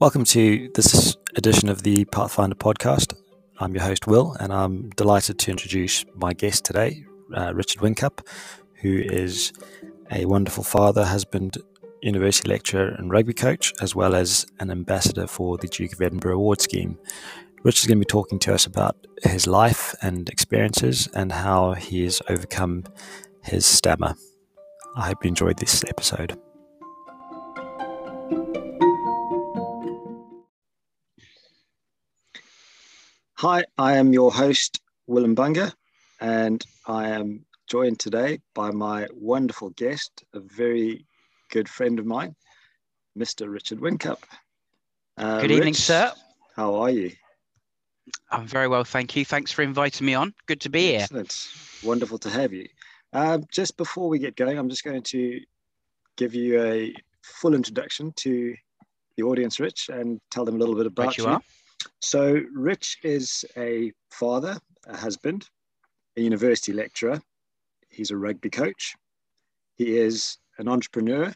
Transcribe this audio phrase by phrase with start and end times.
[0.00, 3.14] Welcome to this edition of the Pathfinder podcast.
[3.60, 8.26] I'm your host, Will, and I'm delighted to introduce my guest today, uh, Richard Whincup,
[8.82, 9.52] who is
[10.10, 11.58] a wonderful father, husband,
[12.02, 16.36] university lecturer, and rugby coach, as well as an ambassador for the Duke of Edinburgh
[16.36, 16.98] Award Scheme.
[17.62, 21.74] Rich is going to be talking to us about his life and experiences and how
[21.74, 22.82] he has overcome
[23.44, 24.16] his stammer.
[24.96, 26.36] I hope you enjoyed this episode.
[33.44, 35.70] Hi, I am your host, Willem Bunga,
[36.18, 41.04] and I am joined today by my wonderful guest, a very
[41.50, 42.34] good friend of mine,
[43.18, 43.52] Mr.
[43.52, 44.22] Richard Whincup.
[45.18, 46.10] Uh, good evening, Rich, sir.
[46.56, 47.12] How are you?
[48.30, 49.26] I'm very well, thank you.
[49.26, 50.32] Thanks for inviting me on.
[50.46, 51.00] Good to be here.
[51.02, 51.30] Excellent.
[51.30, 51.86] here.
[51.86, 52.66] Wonderful to have you.
[53.12, 55.40] Um, just before we get going, I'm just going to
[56.16, 58.54] give you a full introduction to
[59.18, 61.28] the audience, Rich, and tell them a little bit about right you.
[61.28, 61.40] you.
[62.00, 65.48] So, Rich is a father, a husband,
[66.16, 67.20] a university lecturer.
[67.90, 68.94] He's a rugby coach.
[69.76, 71.32] He is an entrepreneur.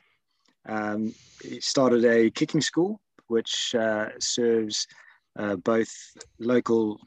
[0.66, 4.86] Um, he started a kicking school, which uh, serves
[5.38, 5.92] uh, both
[6.38, 6.98] local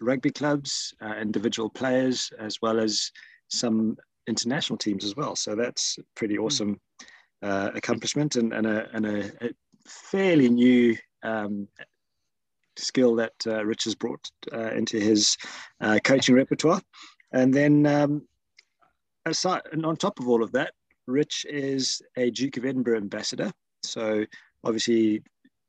[0.00, 3.10] rugby clubs, uh, individual players, as well as
[3.48, 5.34] some international teams as well.
[5.34, 6.44] So that's pretty hmm.
[6.44, 6.80] awesome
[7.42, 9.50] uh, accomplishment and, and, a, and a, a
[9.86, 11.68] fairly new um,
[12.78, 15.36] skill that uh, Rich has brought uh, into his
[15.80, 16.80] uh, coaching repertoire.
[17.32, 18.26] And then um,
[19.26, 20.72] aside, and on top of all of that,
[21.06, 23.50] Rich is a Duke of Edinburgh ambassador.
[23.82, 24.24] So
[24.64, 25.22] obviously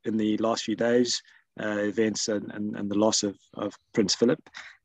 [0.04, 1.22] in the last few days,
[1.60, 4.40] uh, events and, and, and, the loss of, of Prince Philip.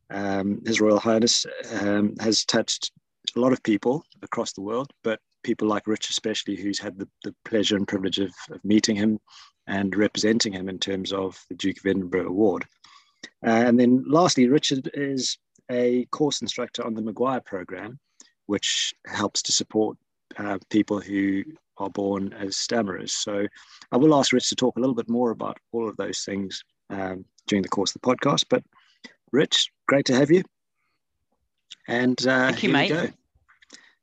[0.10, 1.46] Um, His Royal Highness
[1.80, 2.92] um, has touched
[3.36, 7.08] a lot of people across the world, but people like Rich, especially, who's had the,
[7.24, 9.20] the pleasure and privilege of, of meeting him
[9.68, 12.66] and representing him in terms of the Duke of Edinburgh Award.
[13.46, 15.38] Uh, and then lastly, Richard is
[15.72, 18.00] a course instructor on the Maguire program,
[18.46, 19.98] which helps to support
[20.38, 21.44] uh, people who
[21.78, 23.12] are born as stammerers.
[23.12, 23.48] So
[23.92, 26.64] I will ask Rich to talk a little bit more about all of those things
[26.90, 28.46] um, during the course of the podcast.
[28.50, 28.64] But
[29.32, 30.44] Rich, great to have you.
[31.88, 32.90] And uh, thank you, mate.
[32.90, 33.08] Go.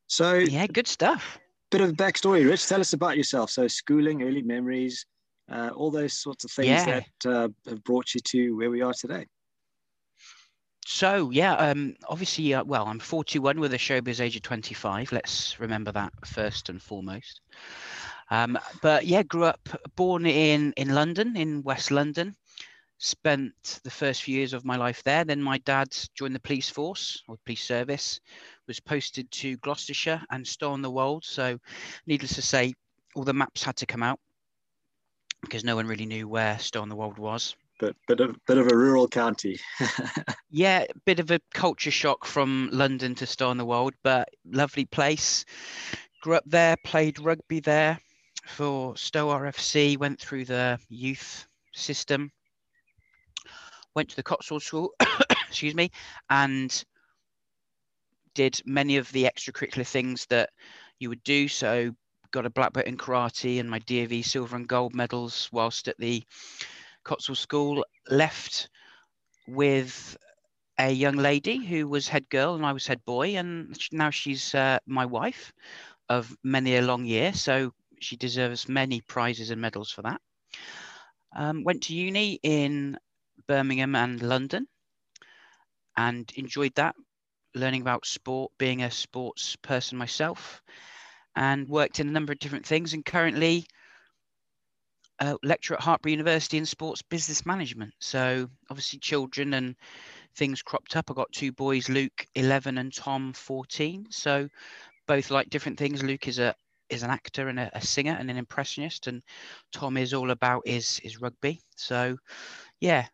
[0.07, 1.39] So yeah, good stuff.
[1.71, 2.67] Bit of a backstory, Rich.
[2.67, 3.51] Tell us about yourself.
[3.51, 5.07] So schooling, early memories,
[5.51, 7.01] uh, all those sorts of things yeah.
[7.21, 9.27] that uh, have brought you to where we are today.
[10.85, 15.13] So yeah, um, obviously, uh, well, I'm 41 with a showbiz age of 25.
[15.13, 17.41] Let's remember that first and foremost.
[18.31, 22.37] Um, but yeah, grew up, born in in London, in West London.
[22.99, 25.25] Spent the first few years of my life there.
[25.25, 28.21] Then my dad joined the police force or police service,
[28.69, 31.25] was posted to Gloucestershire and Stow-on-the-Wold.
[31.25, 31.59] So,
[32.07, 32.75] needless to say,
[33.17, 34.21] all the maps had to come out
[35.43, 39.09] because no one really knew where Stow-on-the-Wold was but bit of bit of a rural
[39.09, 39.59] county.
[40.51, 45.45] yeah, bit of a culture shock from London to Stow-on-the-Wold, but lovely place.
[46.23, 47.99] Grew up there, played rugby there
[48.47, 51.45] for Stow RFC, went through the youth
[51.75, 52.31] system,
[53.97, 54.93] went to the Cotswold School,
[55.49, 55.91] excuse me,
[56.31, 56.85] and
[58.35, 60.51] did many of the extracurricular things that
[61.01, 61.49] you would do.
[61.49, 61.93] So
[62.33, 65.99] got a black belt in karate and my DofE silver and gold medals whilst at
[65.99, 66.25] the
[67.05, 68.69] Cotswold School, left
[69.47, 70.17] with
[70.79, 74.55] a young lady who was head girl and I was head boy, and now she's
[74.55, 75.53] uh, my wife
[76.09, 77.33] of many a long year.
[77.33, 80.21] So she deserves many prizes and medals for that.
[81.37, 82.99] Um, went to uni in
[83.47, 84.67] Birmingham and London
[85.97, 86.95] and enjoyed that,
[87.55, 90.63] learning about sport, being a sports person myself,
[91.37, 92.93] and worked in a number of different things.
[92.93, 93.67] And currently,
[95.21, 97.93] uh, lecturer at Hartpury University in sports business management.
[98.01, 99.77] So obviously children and
[100.35, 101.11] things cropped up.
[101.11, 104.07] I got two boys, Luke 11 and Tom 14.
[104.11, 104.49] So
[105.07, 106.03] both like different things.
[106.03, 106.55] Luke is a
[106.89, 109.23] is an actor and a, a singer and an impressionist, and
[109.73, 111.61] Tom is all about is is rugby.
[111.77, 112.17] So
[112.81, 113.07] yeah,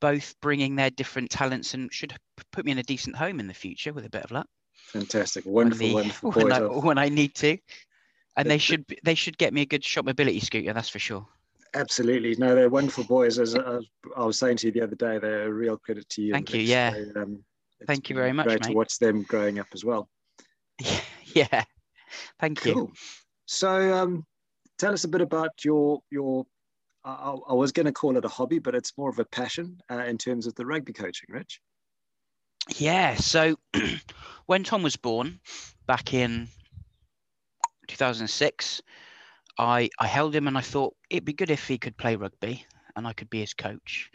[0.00, 2.14] both bringing their different talents and should
[2.52, 4.46] put me in a decent home in the future with a bit of luck.
[4.92, 6.30] Fantastic, wonderful, the, wonderful.
[6.32, 7.58] When I, when I need to
[8.36, 10.72] and they should they should get me a good shop mobility scooter.
[10.72, 11.26] That's for sure.
[11.74, 13.38] Absolutely, no, they're wonderful boys.
[13.38, 16.32] As I was saying to you the other day, they're a real credit to you.
[16.32, 16.60] Thank you.
[16.60, 16.94] Yeah.
[17.16, 17.42] um,
[17.86, 18.46] Thank you very much.
[18.46, 18.70] Great mate.
[18.70, 20.08] to watch them growing up as well.
[21.34, 21.64] Yeah.
[22.40, 22.72] Thank cool.
[22.74, 22.92] you.
[23.46, 24.26] So, um,
[24.78, 26.44] tell us a bit about your your.
[27.04, 29.78] I, I was going to call it a hobby, but it's more of a passion
[29.90, 31.58] uh, in terms of the rugby coaching, Rich.
[32.68, 33.14] Yeah.
[33.16, 33.56] So,
[34.46, 35.40] when Tom was born,
[35.86, 36.48] back in
[37.88, 38.82] 2006,
[39.58, 42.64] I, I held him and I thought it'd be good if he could play rugby
[42.96, 44.10] and I could be his coach.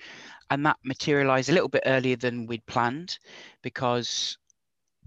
[0.50, 3.20] And that materialized a little bit earlier than we'd planned
[3.62, 4.38] because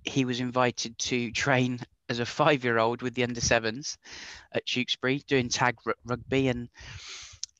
[0.04, 3.96] he was invited to train as a five year old with the under sevens
[4.52, 6.48] at Tewkesbury doing tag r- rugby.
[6.48, 6.68] And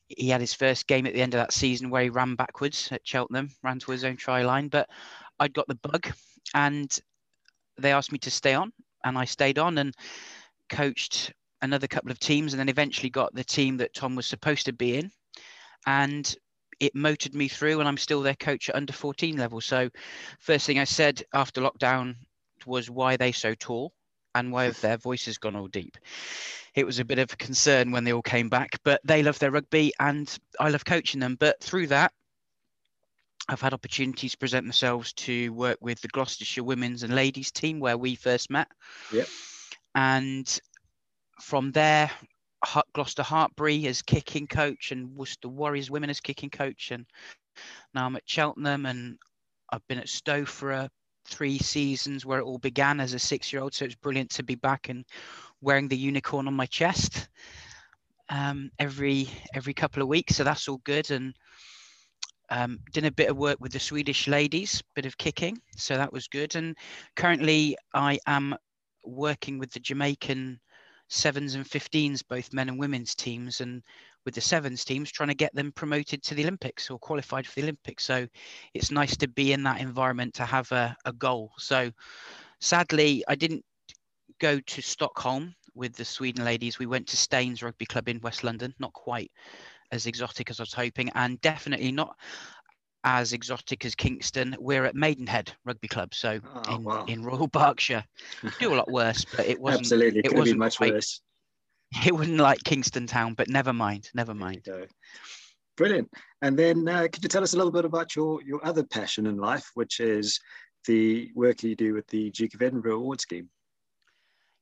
[0.08, 2.88] he had his first game at the end of that season where he ran backwards
[2.90, 4.68] at Cheltenham, ran to his own try line.
[4.68, 4.88] But
[5.40, 6.12] I'd got the bug
[6.54, 6.96] and
[7.78, 8.72] they asked me to stay on
[9.04, 9.94] and I stayed on and
[10.68, 11.32] coached
[11.62, 14.72] another couple of teams and then eventually got the team that Tom was supposed to
[14.72, 15.10] be in.
[15.86, 16.32] And
[16.78, 19.60] it motored me through and I'm still their coach at under 14 level.
[19.60, 19.88] So
[20.38, 22.16] first thing I said after lockdown
[22.66, 23.92] was why are they so tall
[24.34, 25.96] and why have their voices gone all deep?
[26.74, 29.38] It was a bit of a concern when they all came back, but they love
[29.38, 31.36] their rugby and I love coaching them.
[31.38, 32.12] But through that,
[33.48, 37.80] I've had opportunities to present themselves to work with the Gloucestershire women's and ladies team
[37.80, 38.68] where we first met.
[39.12, 39.26] Yep.
[39.94, 40.60] And
[41.40, 42.10] from there,
[42.92, 46.90] Gloucester Hartpury as kicking coach and Worcester Warriors women as kicking coach.
[46.90, 47.06] And
[47.94, 49.18] now I'm at Cheltenham and
[49.72, 50.90] I've been at Stow for a,
[51.26, 53.74] three seasons where it all began as a six year old.
[53.74, 55.04] So it's brilliant to be back and
[55.60, 57.28] wearing the unicorn on my chest
[58.28, 60.36] um, every every couple of weeks.
[60.36, 61.10] So that's all good.
[61.10, 61.34] And
[62.50, 65.60] um, did a bit of work with the Swedish ladies, bit of kicking.
[65.76, 66.56] So that was good.
[66.56, 66.76] And
[67.16, 68.56] currently I am
[69.04, 70.60] working with the Jamaican
[71.08, 73.82] sevens and 15s, both men and women's teams, and
[74.24, 77.54] with the sevens teams, trying to get them promoted to the Olympics or qualified for
[77.54, 78.04] the Olympics.
[78.04, 78.26] So
[78.74, 81.52] it's nice to be in that environment to have a, a goal.
[81.58, 81.90] So
[82.60, 83.64] sadly, I didn't
[84.40, 86.78] go to Stockholm with the Sweden ladies.
[86.78, 89.30] We went to Staines Rugby Club in West London, not quite
[89.92, 92.16] as exotic as I was hoping, and definitely not
[93.04, 94.56] as exotic as Kingston.
[94.58, 97.04] We're at Maidenhead Rugby Club, so oh, in, wow.
[97.06, 98.04] in Royal Berkshire.
[98.58, 99.82] Do a lot worse, but it wasn't.
[99.82, 101.20] Absolutely, it wasn't much quite, worse.
[102.06, 104.68] It wasn't like Kingston Town, but never mind, never mind.
[105.76, 106.08] Brilliant.
[106.40, 109.26] And then, uh, could you tell us a little bit about your your other passion
[109.26, 110.38] in life, which is
[110.86, 113.48] the work you do with the Duke of Edinburgh Award Scheme?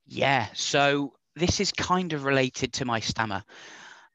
[0.06, 0.46] Yeah.
[0.54, 3.44] So this is kind of related to my stammer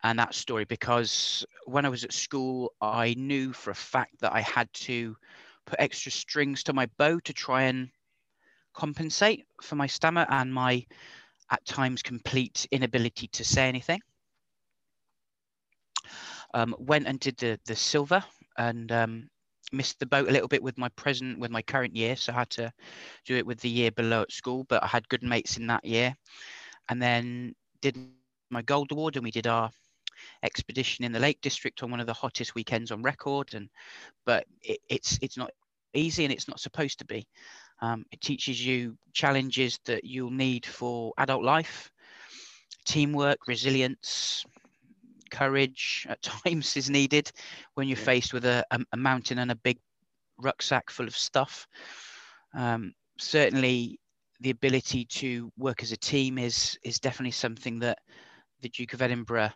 [0.04, 4.34] and that story because when I was at school, I knew for a fact that
[4.34, 5.16] I had to
[5.66, 7.90] put extra strings to my bow to try and
[8.74, 10.86] compensate for my stammer and my
[11.52, 14.00] at times complete inability to say anything.
[16.54, 18.24] Um, went and did the the silver
[18.58, 19.30] and um,
[19.72, 22.36] missed the boat a little bit with my present with my current year, so I
[22.36, 22.72] had to
[23.26, 24.66] do it with the year below at school.
[24.68, 26.16] But I had good mates in that year,
[26.90, 29.72] and then did my gold award, and we did our
[30.44, 33.54] expedition in the Lake District on one of the hottest weekends on record.
[33.54, 33.70] And
[34.26, 35.52] but it, it's it's not
[35.94, 37.28] easy, and it's not supposed to be.
[37.82, 41.92] Um, it teaches you challenges that you'll need for adult life,
[42.86, 44.46] teamwork, resilience,
[45.34, 47.32] courage at times is needed
[47.74, 48.06] when you're yeah.
[48.06, 49.80] faced with a, a, a, mountain and a big
[50.38, 51.68] rucksack full of stuff.
[52.56, 54.00] Um, certainly,
[54.40, 57.98] the ability to work as a team is is definitely something that
[58.62, 59.52] the Duke of Edinburgh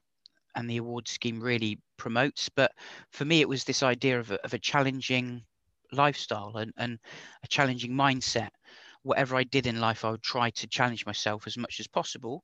[0.57, 2.50] and the award scheme really promotes.
[2.50, 2.74] But
[3.12, 5.44] for me, it was this idea of a, of a challenging
[5.92, 7.00] lifestyle and, and
[7.44, 8.50] a challenging mindset.
[9.04, 12.44] Whatever I did in life, I would try to challenge myself as much as possible,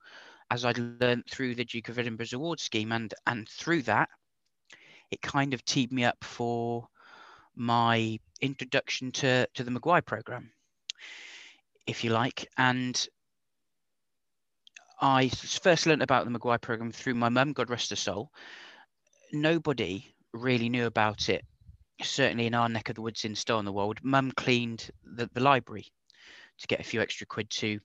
[0.51, 4.09] as I'd learned through the Duke of Edinburgh's award scheme, and and through that,
[5.11, 6.87] it kind of teed me up for
[7.56, 10.52] my introduction to to the Maguire program,
[11.87, 13.07] if you like, and
[15.04, 18.31] I first learned about the Maguire program through my mum, God rest her soul.
[19.33, 21.44] Nobody really knew about it,
[22.02, 24.00] certainly in our neck of the woods in Stow on the Wold.
[24.02, 25.88] Mum cleaned the, the library
[26.60, 27.81] to get a few extra quid to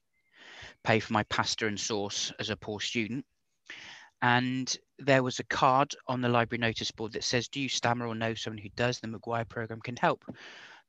[0.85, 3.25] pay for my pasta and sauce as a poor student.
[4.21, 8.07] And there was a card on the library notice board that says, Do you stammer
[8.07, 9.01] or know someone who does?
[9.01, 10.23] The Maguire program can help.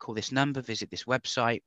[0.01, 1.63] Call this number, visit this website.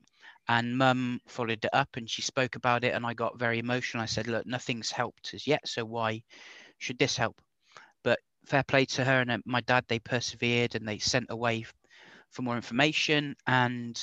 [0.49, 4.03] And mum followed it up and she spoke about it and i got very emotional.
[4.03, 6.21] I said look nothing's helped as yet so why
[6.79, 7.39] should this help?
[8.03, 11.65] But fair play to her and uh, my dad they persevered and they sent away
[12.31, 13.35] for more information.
[13.47, 13.97] And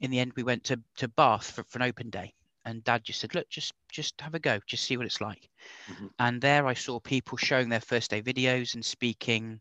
[0.00, 2.32] in the end we went to, to Bath for, for an open day.
[2.64, 5.50] And dad just said look just just have a go just see what it's like.
[5.90, 6.06] Mm-hmm.
[6.20, 9.60] and there i saw people showing their first day videos and speaking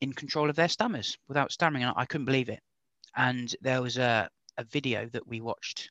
[0.00, 1.84] in control of their stammers without stammering.
[1.84, 2.62] And i couldn't believe it
[3.16, 4.28] and there was a
[4.58, 5.90] a video that we watched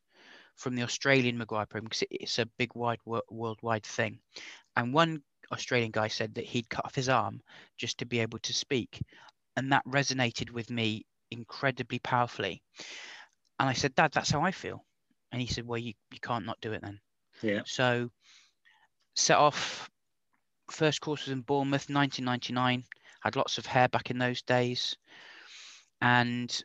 [0.56, 3.00] from the Australian Maguire program because it's a big, wide,
[3.30, 4.20] worldwide thing.
[4.76, 7.42] And one Australian guy said that he'd cut off his arm
[7.78, 9.02] just to be able to speak.
[9.58, 12.62] And that resonated with me incredibly powerfully.
[13.60, 14.86] And I said, Dad, that's how I feel.
[15.32, 17.00] And he said, Well, you, you can't not do it then.
[17.42, 17.62] Yeah.
[17.66, 18.10] So
[19.16, 19.90] set off
[20.70, 22.84] first course was in Bournemouth, 1999.
[23.22, 24.96] Had lots of hair back in those days,
[26.02, 26.64] and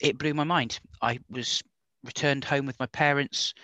[0.00, 0.80] it blew my mind.
[1.02, 1.62] I was
[2.04, 3.54] returned home with my parents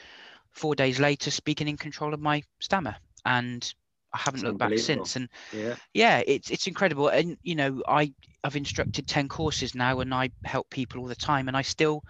[0.52, 3.75] four days later, speaking in control of my stammer, and
[4.12, 5.16] I haven't looked back since.
[5.16, 7.09] And yeah, yeah, it's it's incredible.
[7.09, 8.14] And you know, I
[8.45, 12.05] I've instructed ten courses now, and I help people all the time, and I still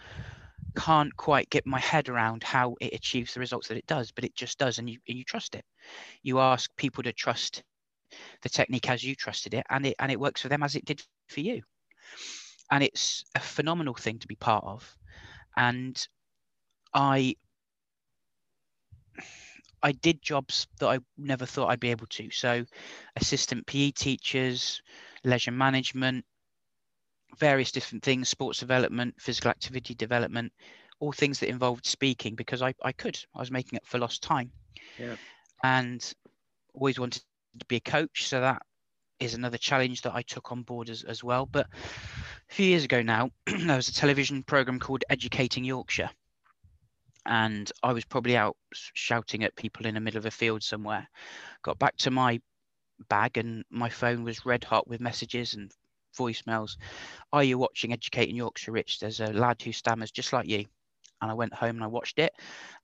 [0.77, 4.25] can't quite get my head around how it achieves the results that it does, but
[4.25, 5.65] it just does, and you and you trust it.
[6.23, 7.65] You ask people to trust
[8.43, 10.85] the technique as you trusted it, and it and it works for them as it
[10.85, 11.63] did for you.
[12.71, 14.97] And it's a phenomenal thing to be part of.
[15.57, 16.07] And
[16.95, 17.37] I
[19.83, 22.31] I did jobs that I never thought I'd be able to.
[22.31, 22.65] So,
[23.15, 24.83] assistant PE teachers,
[25.25, 26.25] leisure management,
[27.39, 30.53] various different things, sports development, physical activity development,
[30.99, 33.19] all things that involved speaking because I, I could.
[33.35, 34.51] I was making it for lost time.
[34.99, 35.17] Yeah.
[35.63, 36.13] And
[36.75, 37.23] always wanted
[37.59, 38.27] to be a coach.
[38.27, 38.63] So that
[39.21, 41.47] is another challenge that I took on board as, as well.
[41.47, 41.67] But
[42.51, 46.11] a few years ago now, there was a television program called Educating Yorkshire.
[47.27, 51.09] And I was probably out shouting at people in the middle of a field somewhere.
[51.63, 52.41] Got back to my
[53.09, 55.73] bag and my phone was red hot with messages and
[56.17, 56.77] voicemails.
[57.33, 59.01] Are you watching Educating Yorkshire Rich?
[59.01, 60.67] There's a lad who stammers just like you.
[61.21, 62.35] And I went home and I watched it,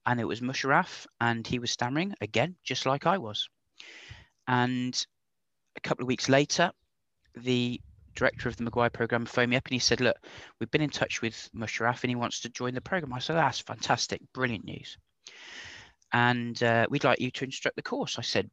[0.07, 3.47] and it was Musharaf, and he was stammering again, just like I was.
[4.47, 5.05] And
[5.75, 6.71] a couple of weeks later,
[7.35, 7.79] the
[8.13, 10.17] director of the Maguire program phoned me up and he said, Look,
[10.59, 13.13] we've been in touch with Musharaf and he wants to join the program.
[13.13, 14.97] I said, That's fantastic, brilliant news.
[16.11, 18.17] And uh, we'd like you to instruct the course.
[18.17, 18.49] I said,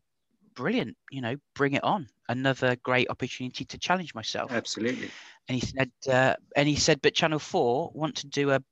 [0.55, 2.09] Brilliant, you know, bring it on.
[2.29, 4.53] Another great opportunity to challenge myself.
[4.53, 5.11] Absolutely.
[5.49, 8.63] And he said, uh, and he said, but Channel 4 want to do a,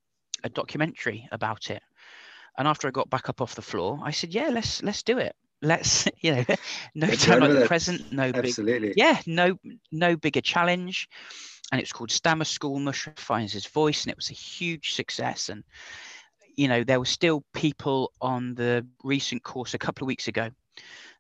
[0.44, 1.82] a documentary about it.
[2.56, 5.18] And after I got back up off the floor, I said, Yeah, let's let's do
[5.18, 6.44] it let's you know
[6.94, 8.88] no time like the present no absolutely.
[8.88, 9.56] big, yeah no
[9.92, 11.08] no bigger challenge.
[11.70, 15.48] And it's called stammer school mush finds his voice and it was a huge success.
[15.48, 15.64] And
[16.56, 20.50] you know there were still people on the recent course a couple of weeks ago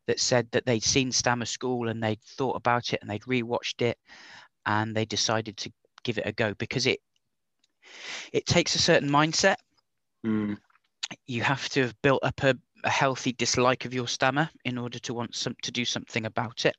[0.06, 3.82] that said that they'd seen stammer school and they'd thought about it and they'd rewatched
[3.82, 3.98] it
[4.64, 5.70] and they decided to
[6.02, 7.00] give it a go because it
[8.32, 9.56] it takes a certain mindset.
[10.26, 10.58] Mm.
[11.26, 14.98] you have to have built up a a healthy dislike of your stammer in order
[15.00, 16.76] to want some to do something about it.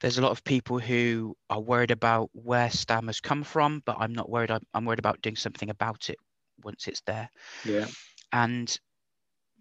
[0.00, 4.12] There's a lot of people who are worried about where stammers come from, but I'm
[4.12, 4.50] not worried.
[4.50, 6.16] I'm, I'm worried about doing something about it
[6.62, 7.30] once it's there.
[7.64, 7.86] Yeah.
[8.32, 8.76] And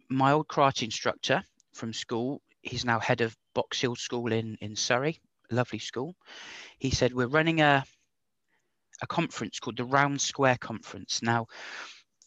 [0.10, 1.44] my old karate instructor
[1.74, 5.20] from school, he's now head of Box Hill School in in Surrey,
[5.52, 6.16] lovely school.
[6.80, 7.86] He said we're running a
[9.02, 11.22] a conference called the Round Square Conference.
[11.22, 11.48] Now,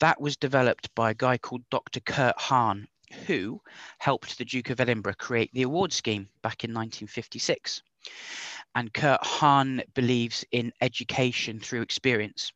[0.01, 2.01] that was developed by a guy called Dr.
[2.01, 2.87] Kurt Hahn,
[3.27, 3.61] who
[3.99, 7.83] helped the Duke of Edinburgh create the award scheme back in 1956.
[8.75, 12.53] And Kurt Hahn believes in education through experience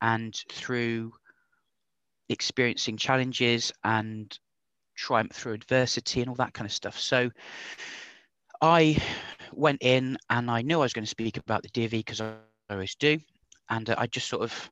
[0.00, 1.12] and through
[2.28, 4.38] experiencing challenges and
[4.96, 6.98] triumph through adversity and all that kind of stuff.
[6.98, 7.30] So
[8.60, 8.96] I
[9.52, 12.34] went in and I knew I was going to speak about the DofE because I
[12.70, 13.18] always do.
[13.70, 14.70] And I just sort of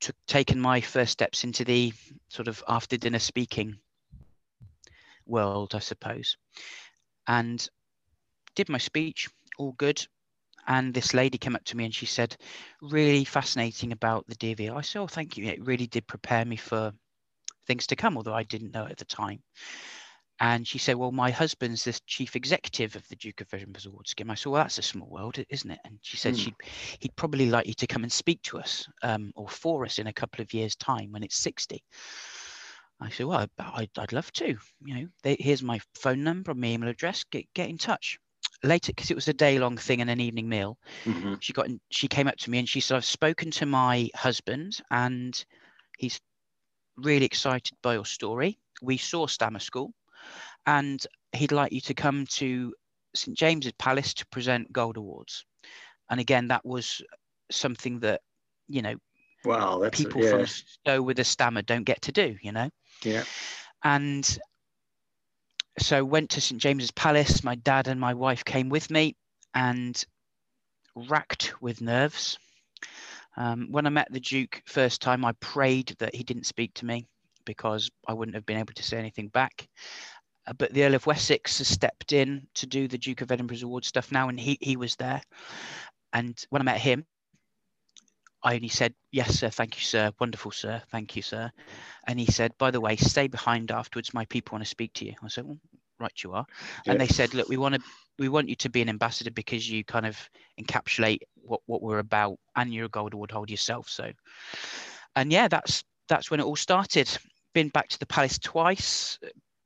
[0.00, 1.92] took, taken my first steps into the
[2.28, 3.78] sort of after dinner speaking
[5.26, 6.36] world, I suppose,
[7.26, 7.66] and
[8.54, 10.06] did my speech, all good.
[10.66, 12.36] And this lady came up to me and she said,
[12.80, 14.74] really fascinating about the DofE.
[14.74, 15.44] I said, oh, thank you.
[15.44, 16.92] It really did prepare me for
[17.66, 19.42] things to come, although I didn't know at the time.
[20.40, 24.08] And she said, Well, my husband's the chief executive of the Duke of Edinburgh's Award
[24.08, 24.30] Scheme.
[24.30, 25.78] I said, Well, that's a small world, isn't it?
[25.84, 26.38] And she said mm.
[26.38, 26.54] she'd,
[26.98, 30.08] he'd probably like you to come and speak to us um, or for us in
[30.08, 31.82] a couple of years' time when it's 60.
[33.00, 34.56] I said, Well, I'd, I'd love to.
[34.84, 38.18] You know, they, here's my phone number, my email address, get, get in touch.
[38.62, 41.34] Later, because it was a day long thing and an evening meal, mm-hmm.
[41.40, 44.08] she got in, she came up to me and she said, I've spoken to my
[44.14, 45.44] husband and
[45.98, 46.18] he's
[46.96, 48.58] really excited by your story.
[48.80, 49.92] We saw Stammer School
[50.66, 52.74] and he'd like you to come to
[53.14, 55.44] St James's Palace to present gold awards.
[56.10, 57.02] And again, that was
[57.50, 58.20] something that
[58.68, 58.96] you know,
[59.44, 60.30] wow, people yeah.
[60.30, 62.36] from Stow with a stammer don't get to do.
[62.42, 62.70] You know,
[63.02, 63.24] yeah.
[63.82, 64.38] And
[65.78, 67.44] so went to St James's Palace.
[67.44, 69.16] My dad and my wife came with me,
[69.54, 70.02] and
[70.94, 72.38] racked with nerves.
[73.36, 76.86] Um, when I met the Duke first time, I prayed that he didn't speak to
[76.86, 77.06] me
[77.44, 79.68] because I wouldn't have been able to say anything back.
[80.46, 83.62] Uh, but the Earl of Wessex has stepped in to do the Duke of Edinburgh's
[83.62, 85.22] award stuff now, and he he was there.
[86.12, 87.06] And when I met him,
[88.42, 89.50] I only said, "Yes, sir.
[89.50, 90.12] Thank you, sir.
[90.20, 90.82] Wonderful, sir.
[90.90, 91.50] Thank you, sir."
[92.06, 94.14] And he said, "By the way, stay behind afterwards.
[94.14, 95.58] My people want to speak to you." I said, "Well,
[95.98, 96.46] right you are.
[96.84, 96.92] Yeah.
[96.92, 97.80] And they said, look, we want to
[98.18, 100.16] we want you to be an ambassador because you kind of
[100.60, 103.88] encapsulate what, what we're about and you're a gold award holder yourself.
[103.88, 104.12] So
[105.16, 107.10] and yeah, that's that's when it all started.
[107.54, 109.18] Been back to the palace twice.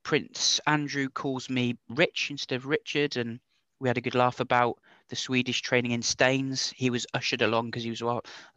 [0.09, 3.39] Prince Andrew calls me Rich instead of Richard, and
[3.79, 4.79] we had a good laugh about
[5.11, 6.73] the Swedish training in Staines.
[6.75, 8.03] He was ushered along because he was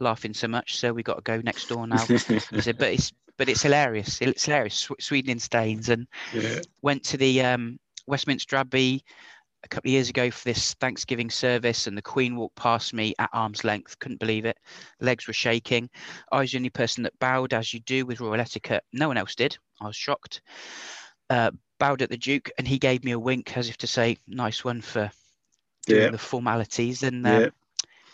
[0.00, 2.06] laughing so much, so we got to go next door now.
[2.06, 4.22] he said, "But it's but it's hilarious.
[4.22, 4.88] It's hilarious.
[4.98, 6.60] Sweden in Staines." And yeah.
[6.80, 9.04] went to the um, Westminster Abbey
[9.62, 13.12] a couple of years ago for this Thanksgiving service, and the Queen walked past me
[13.18, 13.98] at arm's length.
[13.98, 14.56] Couldn't believe it.
[15.02, 15.90] Legs were shaking.
[16.32, 18.84] I was the only person that bowed, as you do with royal etiquette.
[18.94, 19.58] No one else did.
[19.82, 20.40] I was shocked.
[21.32, 24.18] Uh, bowed at the Duke, and he gave me a wink as if to say,
[24.28, 25.10] "Nice one for
[25.86, 26.10] doing yeah.
[26.10, 27.48] the formalities." And um, yeah.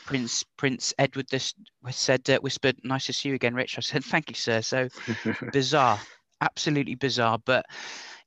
[0.07, 1.53] Prince Prince Edward this
[1.91, 4.89] said, uh, whispered, "Nice to see you again, Rich." I said, "Thank you, sir." So
[5.53, 5.99] bizarre,
[6.43, 7.41] absolutely bizarre.
[7.45, 7.67] But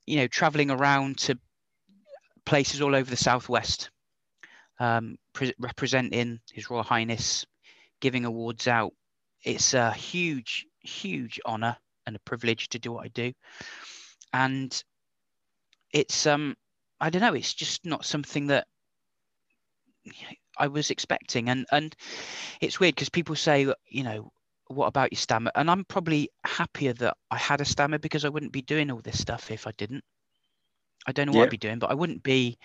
[0.06, 1.38] you know, traveling around to
[2.44, 3.88] places all over the southwest,
[4.78, 7.46] um, pre- representing His Royal Highness,
[8.00, 8.92] giving awards out.
[9.42, 13.32] It's a huge, huge honour and a privilege to do what I do,
[14.32, 14.82] and
[15.92, 16.56] it's um,
[17.00, 18.66] I don't know, it's just not something that
[20.58, 21.94] I was expecting, and and
[22.60, 24.32] it's weird because people say, you know,
[24.68, 25.50] what about your stammer?
[25.54, 29.00] And I'm probably happier that I had a stammer because I wouldn't be doing all
[29.00, 30.04] this stuff if I didn't.
[31.06, 31.44] I don't know what yeah.
[31.44, 32.58] I'd be doing, but I wouldn't be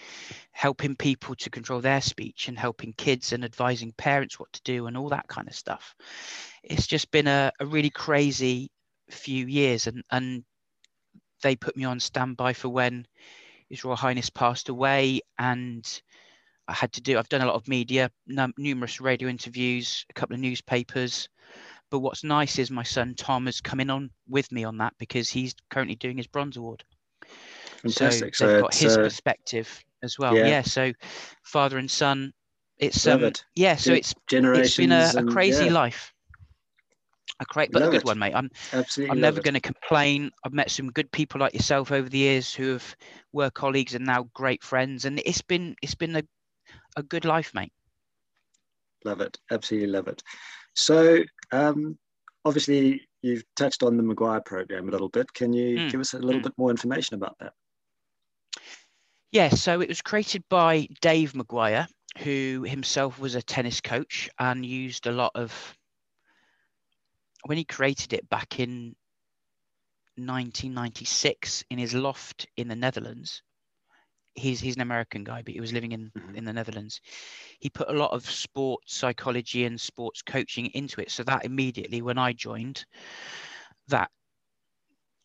[0.51, 4.85] helping people to control their speech and helping kids and advising parents what to do
[4.85, 5.95] and all that kind of stuff.
[6.63, 8.69] It's just been a, a really crazy
[9.09, 10.43] few years, and and
[11.41, 13.07] they put me on standby for when
[13.69, 16.01] His Royal Highness passed away, and
[16.67, 17.17] I had to do.
[17.17, 21.29] I've done a lot of media, num- numerous radio interviews, a couple of newspapers.
[21.89, 24.93] But what's nice is my son Tom has come in on with me on that
[24.97, 26.83] because he's currently doing his bronze award.
[27.81, 28.35] Fantastic.
[28.35, 30.35] So, so they've got his uh, perspective as well.
[30.35, 30.47] Yeah.
[30.47, 30.61] yeah.
[30.63, 30.91] So
[31.43, 32.33] father and son.
[32.77, 33.75] It's um, yeah.
[33.75, 35.71] So it's it's been a, a crazy yeah.
[35.71, 36.13] life.
[37.39, 38.05] A great, but a good it.
[38.05, 38.33] one, mate.
[38.33, 39.11] I'm absolutely.
[39.11, 40.31] I'm never going to complain.
[40.43, 42.95] I've met some good people like yourself over the years who have
[43.31, 46.23] were colleagues and now great friends, and it's been it's been a
[46.95, 47.71] a good life, mate.
[49.05, 49.37] Love it.
[49.51, 50.23] Absolutely love it.
[50.73, 51.97] So, um,
[52.43, 55.31] obviously, you've touched on the Maguire program a little bit.
[55.33, 55.91] Can you mm.
[55.91, 56.45] give us a little mm.
[56.45, 57.53] bit more information about that?
[59.31, 61.87] Yeah, so it was created by Dave Maguire,
[62.19, 65.77] who himself was a tennis coach and used a lot of
[67.47, 68.95] when he created it back in
[70.15, 73.41] 1996 in his loft in the Netherlands
[74.37, 76.35] he's he's an American guy, but he was living in mm-hmm.
[76.35, 77.01] in the Netherlands.
[77.59, 81.11] He put a lot of sports psychology and sports coaching into it.
[81.11, 82.85] So that immediately, when I joined,
[83.89, 84.09] that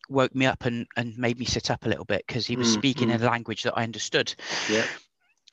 [0.09, 2.69] woke me up and and made me sit up a little bit because he was
[2.69, 2.79] mm-hmm.
[2.79, 4.33] speaking in a language that I understood.
[4.69, 4.85] Yeah,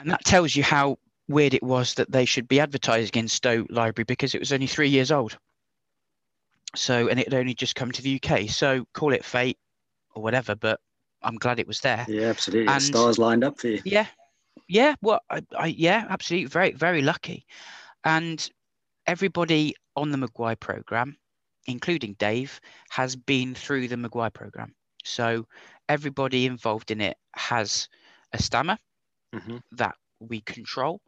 [0.01, 3.65] and that tells you how weird it was that they should be advertising in Stow
[3.71, 5.39] Library because it was only three years old.
[6.77, 8.49] So and it had only just come to the UK.
[8.49, 9.59] So call it fate
[10.15, 10.81] or whatever, but
[11.23, 12.05] I'm glad it was there.
[12.09, 12.73] Yeah, absolutely.
[12.73, 13.81] And, stars lined up for you.
[13.85, 14.07] Yeah,
[14.69, 14.95] yeah.
[15.03, 16.47] Well, I, I, yeah, absolutely.
[16.47, 17.45] Very, very lucky.
[18.05, 18.49] And
[19.07, 21.17] everybody on the Maguire program,
[21.67, 24.75] including Dave, has been through the Maguire program.
[25.05, 25.47] So
[25.89, 27.89] everybody involved in it has
[28.33, 28.79] a stammer
[29.35, 29.59] mm-hmm.
[29.73, 31.01] that we control.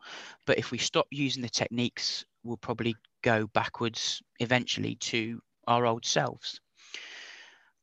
[0.46, 6.04] But if we stop using the techniques, we'll probably go backwards eventually to our old
[6.04, 6.60] selves.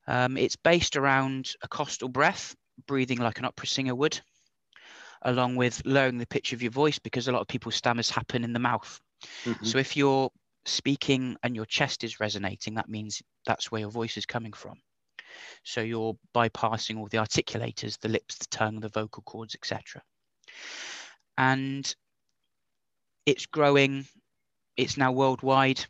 [0.07, 2.55] Um, it's based around a costal breath,
[2.87, 4.19] breathing like an opera singer would,
[5.21, 8.43] along with lowering the pitch of your voice because a lot of people's stammers happen
[8.43, 8.99] in the mouth.
[9.45, 9.65] Mm-hmm.
[9.65, 10.31] So if you're
[10.65, 14.79] speaking and your chest is resonating, that means that's where your voice is coming from.
[15.63, 20.01] So you're bypassing all the articulators, the lips, the tongue, the vocal cords, etc.
[21.37, 21.93] And
[23.25, 24.05] it's growing.
[24.75, 25.85] It's now worldwide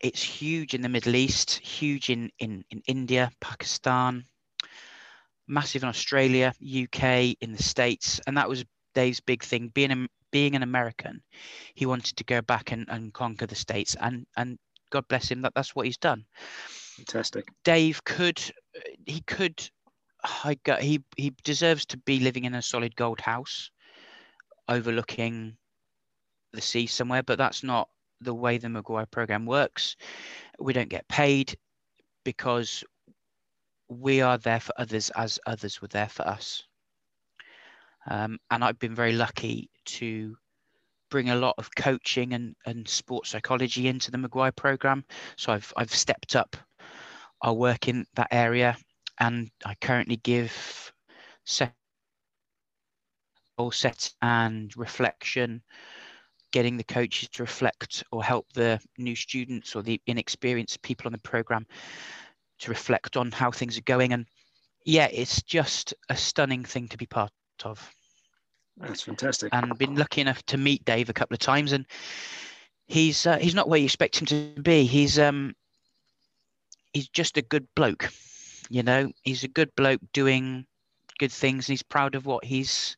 [0.00, 4.24] it's huge in the Middle East, huge in, in, in India, Pakistan,
[5.46, 8.20] massive in Australia, UK, in the States.
[8.26, 9.68] And that was Dave's big thing.
[9.68, 11.22] Being a, being an American,
[11.74, 13.96] he wanted to go back and, and conquer the States.
[14.00, 14.58] And, and
[14.90, 16.24] God bless him, that, that's what he's done.
[16.96, 17.46] Fantastic.
[17.64, 18.40] Dave could,
[19.06, 19.68] he could,
[20.22, 23.70] I got, he, he deserves to be living in a solid gold house
[24.68, 25.56] overlooking
[26.52, 27.88] the sea somewhere, but that's not
[28.20, 29.96] the way the Maguire program works.
[30.58, 31.56] We don't get paid
[32.24, 32.84] because
[33.88, 36.62] we are there for others as others were there for us.
[38.08, 40.36] Um, and I've been very lucky to
[41.10, 45.04] bring a lot of coaching and, and sports psychology into the Maguire program.
[45.36, 46.56] So I've, I've stepped up
[47.42, 48.76] our work in that area
[49.18, 50.92] and I currently give
[53.60, 55.62] all set and reflection,
[56.52, 61.12] getting the coaches to reflect or help the new students or the inexperienced people on
[61.12, 61.66] the program
[62.60, 64.12] to reflect on how things are going.
[64.12, 64.26] And
[64.84, 67.32] yeah, it's just a stunning thing to be part
[67.64, 67.92] of.
[68.76, 69.50] That's fantastic.
[69.52, 71.84] And been lucky enough to meet Dave a couple of times, and
[72.86, 74.84] he's uh, he's not where you expect him to be.
[74.84, 75.54] He's um
[76.92, 78.08] he's just a good bloke,
[78.70, 79.10] you know.
[79.22, 80.66] He's a good bloke doing
[81.18, 82.96] good things, and he's proud of what he's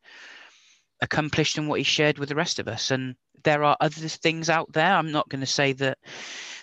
[1.00, 2.92] accomplished and what he shared with the rest of us.
[2.92, 4.92] And there are other things out there.
[4.94, 5.98] I'm not going to say that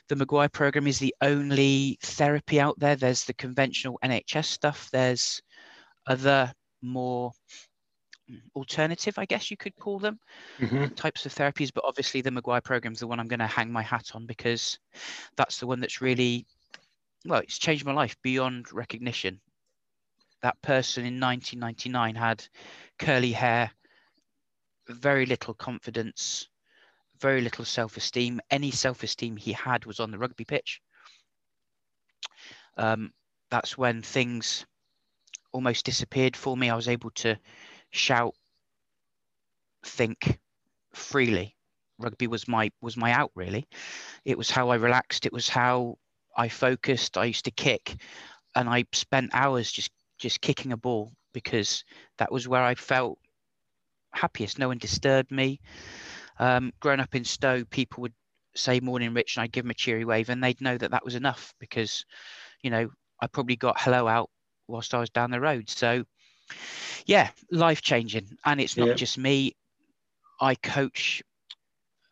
[0.07, 2.95] the Maguire program is the only therapy out there.
[2.95, 4.89] There's the conventional NHS stuff.
[4.91, 5.41] There's
[6.07, 7.31] other more
[8.55, 10.19] alternative, I guess you could call them,
[10.59, 10.93] mm-hmm.
[10.95, 11.71] types of therapies.
[11.73, 14.25] But obviously, the Maguire program is the one I'm going to hang my hat on
[14.25, 14.79] because
[15.37, 16.45] that's the one that's really,
[17.25, 19.39] well, it's changed my life beyond recognition.
[20.41, 22.45] That person in 1999 had
[22.97, 23.71] curly hair,
[24.87, 26.47] very little confidence,
[27.19, 28.39] very little self esteem.
[28.49, 30.81] Any self esteem he had was on the rugby pitch.
[32.77, 33.11] Um,
[33.49, 34.65] that's when things
[35.51, 36.69] almost disappeared for me.
[36.69, 37.37] I was able to
[37.91, 38.35] shout,
[39.83, 40.39] think
[40.93, 41.55] freely.
[41.97, 43.67] Rugby was my was my out really.
[44.23, 45.25] It was how I relaxed.
[45.25, 45.97] It was how
[46.37, 47.17] I focused.
[47.17, 47.97] I used to kick,
[48.55, 51.83] and I spent hours just just kicking a ball because
[52.17, 53.19] that was where I felt
[54.11, 54.59] happiest.
[54.59, 55.59] No one disturbed me.
[56.39, 58.13] Um, growing up in Stow, people would
[58.55, 61.05] say "Morning, Rich," and I'd give them a cheery wave, and they'd know that that
[61.05, 62.05] was enough because,
[62.63, 62.89] you know,
[63.21, 64.29] I probably got hello out
[64.67, 65.69] whilst I was down the road.
[65.69, 66.03] So,
[67.05, 68.93] yeah, life changing, and it's not yeah.
[68.93, 69.55] just me.
[70.41, 71.21] I coach,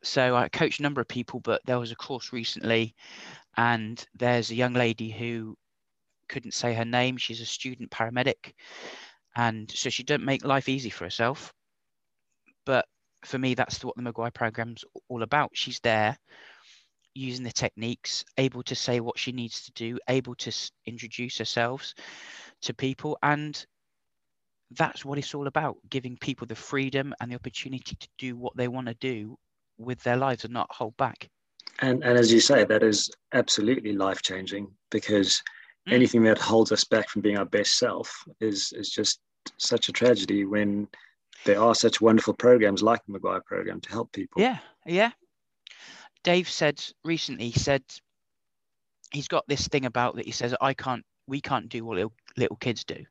[0.03, 2.93] so I coach a number of people, but there was a course recently,
[3.55, 5.55] and there's a young lady who
[6.27, 7.15] couldn't say her name.
[7.17, 8.53] She's a student paramedic,
[9.35, 11.53] and so she don't make life easy for herself.
[12.65, 12.85] But
[13.25, 15.51] for me, that's what the Maguire program's all about.
[15.53, 16.17] She's there
[17.13, 20.51] using the techniques, able to say what she needs to do, able to
[20.85, 21.93] introduce herself
[22.61, 23.17] to people.
[23.23, 23.65] And
[24.71, 28.55] that's what it's all about giving people the freedom and the opportunity to do what
[28.55, 29.37] they want to do
[29.77, 31.29] with their lives and not hold back.
[31.79, 35.41] And, and as you say, that is absolutely life changing because
[35.87, 35.93] mm.
[35.93, 39.19] anything that holds us back from being our best self is, is just
[39.57, 40.87] such a tragedy when
[41.45, 44.41] there are such wonderful programs like the Maguire program to help people.
[44.41, 45.11] Yeah, yeah.
[46.23, 47.83] Dave said recently, he said
[49.11, 52.13] he's got this thing about that he says, I can't, we can't do what little,
[52.35, 53.05] little kids do.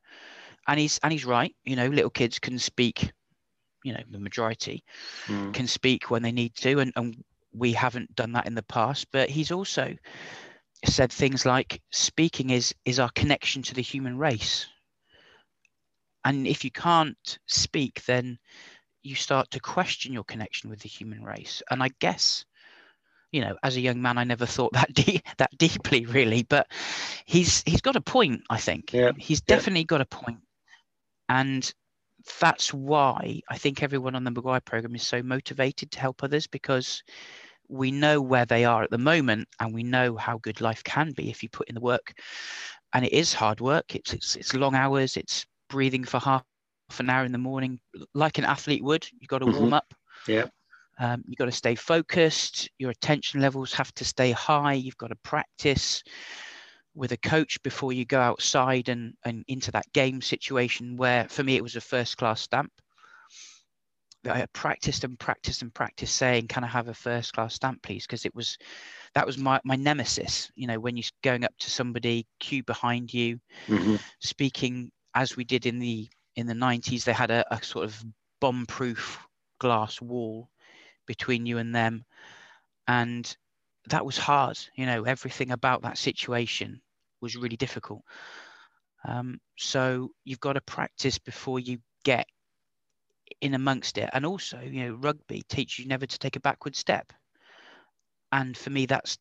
[0.67, 1.55] And he's, and he's right.
[1.63, 3.11] You know, little kids can speak,
[3.83, 4.83] you know, the majority
[5.25, 5.53] mm.
[5.53, 6.79] can speak when they need to.
[6.79, 9.07] And, and we haven't done that in the past.
[9.11, 9.95] But he's also
[10.85, 14.67] said things like speaking is, is our connection to the human race
[16.27, 18.37] and if you can't speak, then
[19.01, 21.63] you start to question your connection with the human race.
[21.71, 22.43] And I guess,
[23.31, 26.43] you know, as a young man, I never thought that deep, that deeply, really.
[26.43, 26.67] But
[27.25, 28.41] he's he's got a point.
[28.49, 29.13] I think yeah.
[29.17, 29.85] he's definitely yeah.
[29.85, 30.41] got a point,
[31.29, 31.73] and
[32.41, 36.45] that's why I think everyone on the Maguire program is so motivated to help others
[36.45, 37.03] because
[37.69, 41.13] we know where they are at the moment, and we know how good life can
[41.13, 42.11] be if you put in the work.
[42.91, 43.95] And it is hard work.
[43.95, 45.15] It's it's, it's long hours.
[45.15, 46.43] It's breathing for half
[46.99, 47.79] an hour in the morning,
[48.13, 49.07] like an athlete would.
[49.19, 49.59] You've got to mm-hmm.
[49.59, 49.93] warm up.
[50.27, 50.45] Yeah.
[50.99, 52.69] Um, you've got to stay focused.
[52.79, 54.73] Your attention levels have to stay high.
[54.73, 56.03] You've got to practice
[56.95, 61.43] with a coach before you go outside and, and into that game situation where for
[61.43, 62.71] me it was a first class stamp.
[64.25, 68.05] I practiced and practiced and practiced saying, "Can I have a first class stamp, please?"
[68.05, 68.57] Because it was
[69.13, 70.51] that was my my nemesis.
[70.55, 73.95] You know, when you're going up to somebody, queue behind you, mm-hmm.
[74.19, 78.05] speaking as we did in the in the 90s they had a, a sort of
[78.39, 79.19] bomb-proof
[79.59, 80.47] glass wall
[81.07, 82.05] between you and them.
[82.87, 83.35] And
[83.89, 86.81] that was hard you know everything about that situation
[87.19, 88.03] was really difficult.
[89.07, 92.27] Um, so you've got to practice before you get
[93.41, 94.09] in amongst it.
[94.13, 97.11] And also you know rugby teaches you never to take a backward step.
[98.31, 99.17] And for me that's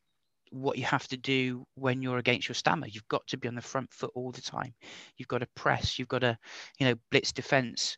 [0.61, 2.87] what you have to do when you're against your stammer.
[2.87, 4.75] You've got to be on the front foot all the time.
[5.17, 5.99] You've got to press.
[5.99, 6.39] You've got to,
[6.79, 7.97] you know, blitz defense.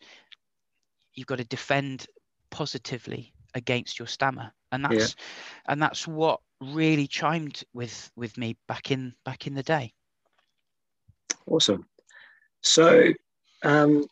[1.14, 2.06] You've got to defend
[2.50, 5.72] positively against your stammer, and that's yeah.
[5.72, 9.92] and that's what really chimed with with me back in back in the day.
[11.46, 11.86] Awesome.
[12.60, 13.12] So,
[13.62, 14.06] um,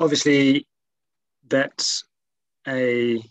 [0.00, 0.66] obviously,
[1.48, 2.04] that's
[2.66, 3.22] a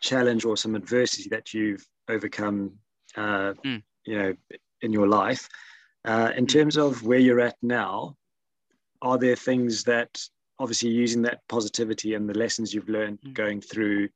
[0.00, 2.72] challenge or some adversity that you've overcome
[3.16, 3.82] uh, mm.
[4.04, 4.34] You know,
[4.82, 5.48] in your life.
[6.04, 6.48] Uh, in hmm.
[6.48, 8.16] terms of where you're at now,
[9.00, 10.18] are there things that
[10.58, 13.34] obviously using that positivity and the lessons you've learned mm.
[13.34, 14.08] going through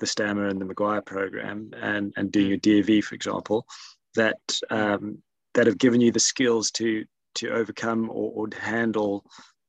[0.00, 2.66] the Stammer and the Maguire program and, and doing mm.
[2.66, 3.66] your DofE, for example,
[4.14, 4.38] that
[4.70, 5.22] um,
[5.54, 9.24] that have given you the skills to to overcome or, or handle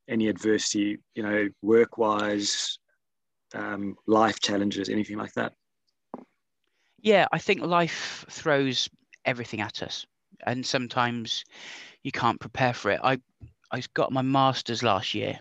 [0.09, 2.77] any adversity, you know, work wise,
[3.53, 5.53] um, life challenges, anything like that?
[6.99, 8.89] Yeah, I think life throws
[9.25, 10.05] everything at us,
[10.45, 11.43] and sometimes
[12.03, 12.99] you can't prepare for it.
[13.03, 13.19] I
[13.71, 15.39] I got my masters last year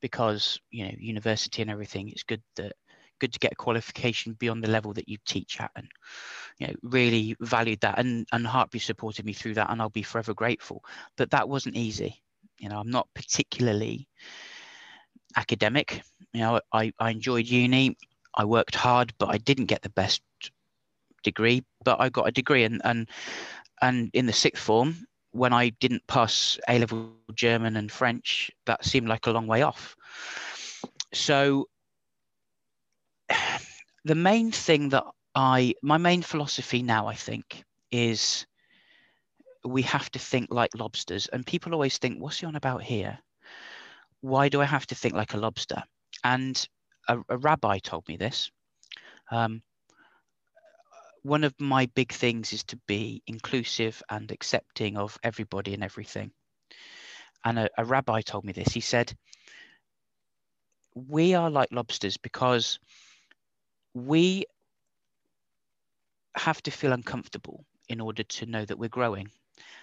[0.00, 2.08] because you know university and everything.
[2.08, 2.72] It's good that
[3.20, 5.88] good to get a qualification beyond the level that you teach at, and
[6.58, 7.98] you know really valued that.
[7.98, 10.84] And and Hartpury supported me through that, and I'll be forever grateful.
[11.16, 12.22] But that wasn't easy.
[12.58, 14.08] You know, I'm not particularly
[15.36, 16.02] academic.
[16.32, 17.96] You know, I, I enjoyed uni.
[18.34, 20.22] I worked hard, but I didn't get the best
[21.22, 21.64] degree.
[21.84, 23.08] But I got a degree, and and
[23.80, 28.84] and in the sixth form, when I didn't pass A level German and French, that
[28.84, 29.96] seemed like a long way off.
[31.12, 31.68] So
[34.04, 35.04] the main thing that
[35.34, 38.46] I, my main philosophy now, I think, is
[39.64, 41.26] we have to think like lobsters.
[41.28, 43.18] And people always think, what's he on about here?
[44.20, 45.82] Why do I have to think like a lobster?
[46.24, 46.66] And
[47.08, 48.50] a, a rabbi told me this.
[49.30, 49.62] Um,
[51.28, 56.32] one of my big things is to be inclusive and accepting of everybody and everything.
[57.44, 58.72] And a, a rabbi told me this.
[58.72, 59.14] He said,
[60.94, 62.80] We are like lobsters because
[63.94, 64.46] we
[66.36, 69.30] have to feel uncomfortable in order to know that we're growing.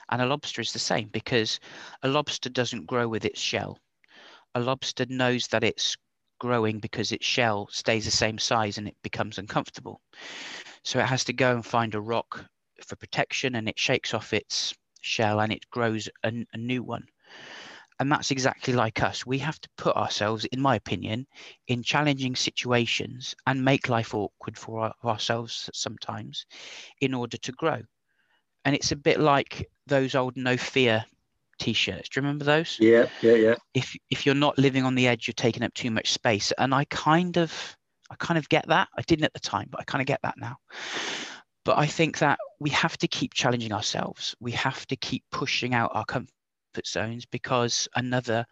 [0.09, 1.59] And a lobster is the same because
[2.03, 3.77] a lobster doesn't grow with its shell.
[4.55, 5.97] A lobster knows that it's
[6.39, 10.01] growing because its shell stays the same size and it becomes uncomfortable.
[10.83, 12.45] So it has to go and find a rock
[12.85, 17.05] for protection and it shakes off its shell and it grows a, a new one.
[17.99, 19.25] And that's exactly like us.
[19.25, 21.27] We have to put ourselves, in my opinion,
[21.67, 26.45] in challenging situations and make life awkward for our, ourselves sometimes
[26.99, 27.81] in order to grow.
[28.65, 31.05] And it's a bit like those old no fear
[31.59, 32.09] t-shirts.
[32.09, 32.77] Do you remember those?
[32.79, 33.55] Yeah, yeah, yeah.
[33.73, 36.51] If if you're not living on the edge, you're taking up too much space.
[36.57, 37.77] And I kind of
[38.09, 38.87] I kind of get that.
[38.97, 40.57] I didn't at the time, but I kind of get that now.
[41.63, 44.35] But I think that we have to keep challenging ourselves.
[44.39, 46.29] We have to keep pushing out our comfort
[46.85, 48.45] zones because another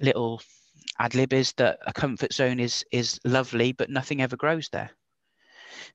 [0.00, 0.42] little
[0.98, 4.90] ad lib is that a comfort zone is is lovely, but nothing ever grows there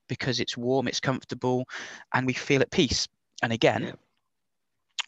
[0.08, 1.66] because it's warm, it's comfortable,
[2.14, 3.08] and we feel at peace.
[3.42, 3.92] And again, yeah.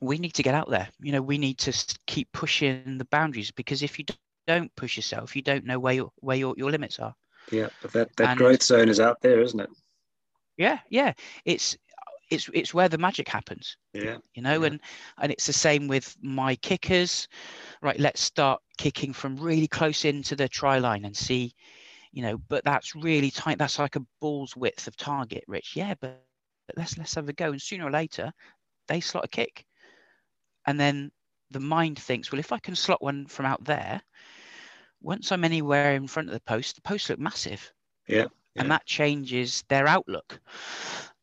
[0.02, 0.90] We need to get out there.
[1.00, 4.06] You know, we need to keep pushing the boundaries because if you
[4.48, 7.14] don't push yourself, you don't know where your where your, your limits are.
[7.52, 9.70] Yeah, but that, that and, growth zone is out there, isn't it?
[10.58, 11.14] Yeah, yeah.
[11.46, 11.78] It's
[12.30, 13.78] it's it's where the magic happens.
[13.94, 14.18] Yeah.
[14.34, 14.68] You know, yeah.
[14.68, 14.80] and
[15.20, 17.28] and it's the same with my kickers.
[17.82, 21.54] Right, let's start kicking from really close into the try line and see,
[22.12, 23.60] you know, but that's really tight.
[23.60, 25.76] That's like a ball's width of target, Rich.
[25.76, 26.24] Yeah, but
[26.76, 27.52] let's let's have a go.
[27.52, 28.32] And sooner or later,
[28.88, 29.66] they slot a kick.
[30.66, 31.12] And then
[31.50, 34.02] the mind thinks, well, if I can slot one from out there,
[35.02, 37.74] once I'm anywhere in front of the post, the posts look massive.
[38.08, 38.28] Yeah.
[38.56, 38.62] yeah.
[38.62, 40.40] And that changes their outlook.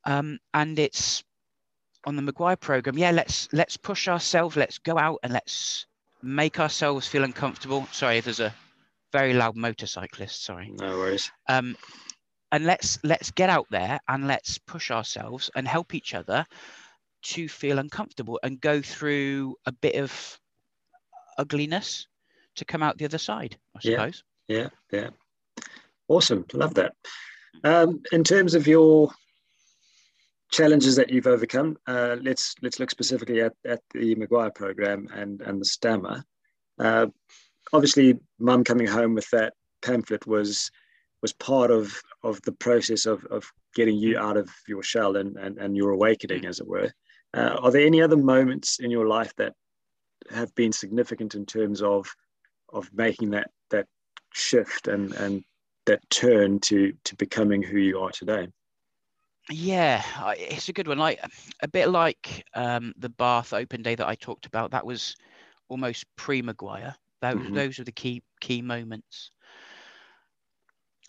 [0.05, 1.23] Um, and it's
[2.05, 2.99] on the Maguire program.
[2.99, 4.57] Yeah, let's let's push ourselves.
[4.57, 5.87] Let's go out and let's
[6.23, 7.87] make ourselves feel uncomfortable.
[7.93, 8.55] Sorry, there's a
[9.13, 10.45] very loud motorcyclist.
[10.45, 10.71] Sorry.
[10.71, 11.31] No worries.
[11.49, 11.77] Um,
[12.53, 16.47] and let's let's get out there and let's push ourselves and help each other
[17.23, 20.39] to feel uncomfortable and go through a bit of
[21.39, 22.07] ugliness
[22.57, 24.25] to come out the other side, I suppose.
[24.49, 25.11] Yeah, yeah, yeah.
[26.09, 26.45] Awesome.
[26.53, 26.95] Love that.
[27.65, 29.11] Um, in terms of your
[30.51, 35.41] challenges that you've overcome, uh, let's let's look specifically at, at the Maguire program and
[35.43, 36.25] and the stammer.
[36.79, 37.07] Uh,
[37.73, 40.71] obviously, mum coming home with that pamphlet was
[41.21, 45.37] was part of of the process of of getting you out of your shell and
[45.37, 46.91] and, and your awakening, as it were.
[47.35, 49.55] Uh, are there any other moments in your life that
[50.31, 52.09] have been significant in terms of
[52.71, 53.87] of making that that
[54.33, 55.43] shift and and
[55.87, 58.49] that turn to to becoming who you are today?
[59.51, 60.03] Yeah
[60.37, 60.99] it's a good one.
[60.99, 61.21] Like
[61.63, 65.17] a bit like um, the Bath open day that i talked about that was
[65.69, 66.95] almost pre-maguire.
[67.21, 67.55] Those, mm-hmm.
[67.55, 69.31] those are the key key moments.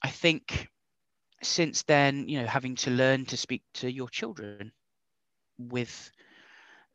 [0.04, 0.68] I think
[1.42, 4.72] since then you know having to learn to speak to your children
[5.60, 6.12] with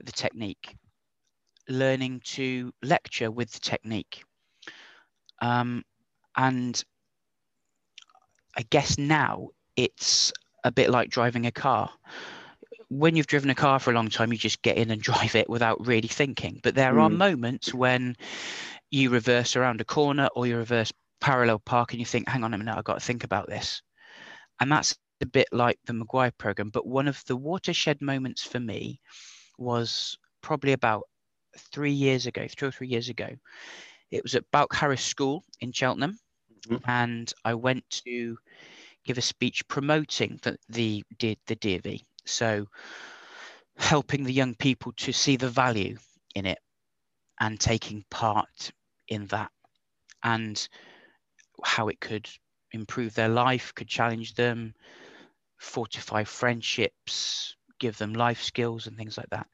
[0.03, 0.77] the technique
[1.69, 4.25] learning to lecture with the technique
[5.41, 5.85] um,
[6.37, 6.83] and
[8.57, 11.91] I guess now it's a bit like driving a car.
[12.89, 15.35] When you've driven a car for a long time, you just get in and drive
[15.35, 16.61] it without really thinking.
[16.63, 17.03] But there mm.
[17.03, 18.17] are moments when
[18.91, 22.55] you reverse around a corner or you reverse parallel park and you think, hang on
[22.55, 23.83] a minute, I've got to think about this.
[24.61, 26.71] And that's a bit like the Maguire program.
[26.71, 29.01] But one of the watershed moments for me
[29.59, 31.05] was probably about
[31.57, 33.29] three years ago, three or three years ago.
[34.11, 36.19] It was at Balcarras School in Cheltenham.
[36.69, 36.91] Mm-hmm.
[36.91, 38.37] And I went to
[39.05, 42.01] give a speech promoting the, the, the, the DofE.
[42.25, 42.67] So
[43.77, 45.97] helping the young people to see the value
[46.35, 46.59] in it
[47.41, 48.73] and taking part
[49.09, 49.51] in that
[50.23, 50.69] and
[51.63, 52.29] how it could
[52.73, 54.75] improve their life, could challenge them,
[55.65, 59.47] fortify friendships, give them life skills and things like that.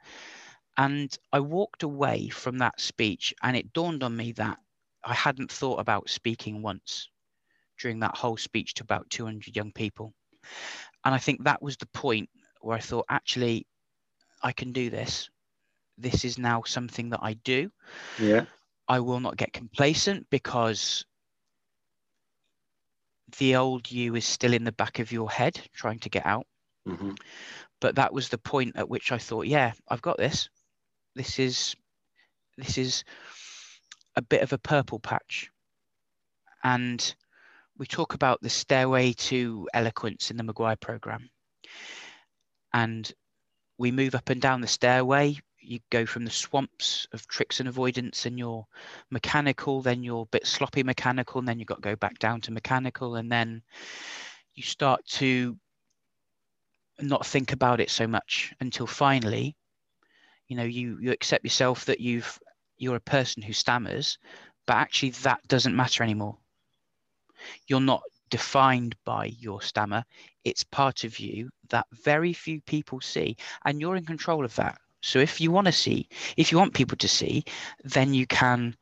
[0.77, 4.59] And I walked away from that speech and it dawned on me that
[5.05, 7.09] I hadn't thought about speaking once
[7.79, 10.13] during that whole speech to about 200 young people.
[11.05, 12.29] And I think that was the point
[12.61, 13.67] where I thought, actually,
[14.43, 15.31] I can do this.
[15.97, 17.71] This is now something that I do.
[18.19, 18.45] Yeah.
[18.89, 21.05] I will not get complacent because
[23.33, 26.47] the old you is still in the back of your head trying to get out.
[26.89, 27.13] Mm-hmm.
[27.81, 30.49] But that was the point at which I thought, yeah, I've got this.
[31.15, 31.75] This is
[32.57, 33.05] this is
[34.17, 35.51] a bit of a purple patch.
[36.63, 37.15] And
[37.79, 41.31] we talk about the stairway to eloquence in the Maguire program.
[42.75, 43.11] And
[43.79, 45.39] we move up and down the stairway.
[45.63, 48.67] You go from the swamps of tricks and avoidance, and you're
[49.11, 52.41] mechanical, then you're a bit sloppy mechanical, and then you've got to go back down
[52.43, 53.63] to mechanical, and then
[54.55, 55.57] you start to
[57.01, 59.57] not think about it so much until finally,
[60.49, 62.39] you know, you you accept yourself that you've
[62.77, 64.19] you're a person who stammers,
[64.67, 66.37] but actually that doesn't matter anymore.
[67.67, 70.05] You're not defined by your stammer.
[70.45, 74.81] It's part of you that very few people see, and you're in control of that.
[75.03, 77.45] So if you want to see, if you want people to see,
[77.85, 78.77] then you can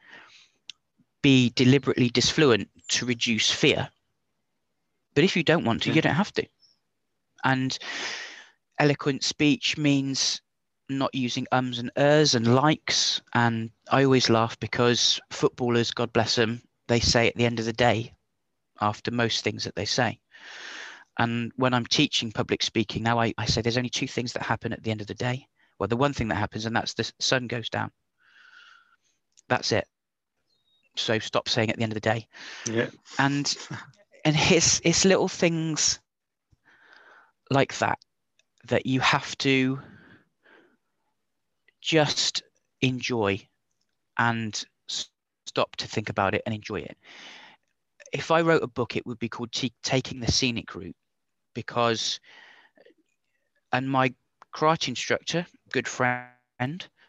[1.22, 3.88] be deliberately disfluent to reduce fear.
[5.14, 6.46] But if you don't want to, you don't have to.
[7.44, 7.76] And
[8.78, 10.40] eloquent speech means
[10.88, 13.20] not using ums and ers and likes.
[13.35, 17.66] And I always laugh because footballers, God bless them, they say at the end of
[17.66, 18.14] the day,
[18.81, 20.20] after most things that they say.
[21.18, 24.42] And when I'm teaching public speaking now, I, I say there's only two things that
[24.42, 25.48] happen at the end of the day.
[25.79, 27.91] Well, the one thing that happens, and that's the sun goes down.
[29.49, 29.87] That's it.
[30.97, 32.27] So stop saying at the end of the day.
[32.67, 32.88] Yeah.
[33.19, 33.57] And
[34.25, 36.01] and it's it's little things
[37.51, 37.99] like that
[38.67, 39.81] that you have to
[41.81, 42.43] just
[42.83, 43.41] enjoy
[44.19, 44.64] and
[45.47, 46.99] stop to think about it and enjoy it
[48.12, 50.97] if I wrote a book, it would be called T- Taking the Scenic Route
[51.55, 52.21] because,
[53.73, 54.14] and my
[54.59, 56.29] karate instructor, good friend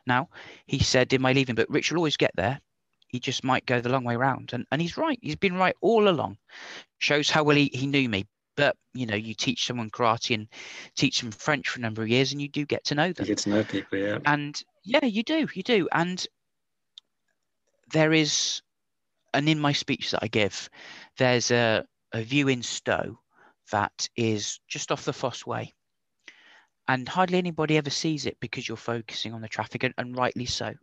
[0.05, 0.29] now,
[0.67, 2.59] he said in my leaving book, Rich will always get there.
[3.07, 4.51] He just might go the long way around.
[4.53, 5.17] And, and he's right.
[5.21, 6.38] He's been right all along.
[6.99, 8.27] Shows how well he, he knew me.
[8.55, 10.47] But, you know, you teach someone karate and
[10.95, 13.25] teach them French for a number of years and you do get to know them.
[13.25, 14.19] You get to know people, yeah.
[14.25, 15.47] And yeah, you do.
[15.53, 15.88] You do.
[15.91, 16.23] And
[17.91, 18.62] there is
[19.33, 20.69] and in my speech that I give,
[21.17, 23.19] there's a, a view in Stow
[23.71, 25.73] that is just off the Fosse Way.
[26.89, 30.45] And hardly anybody ever sees it because you're focusing on the traffic, and, and rightly
[30.45, 30.73] so.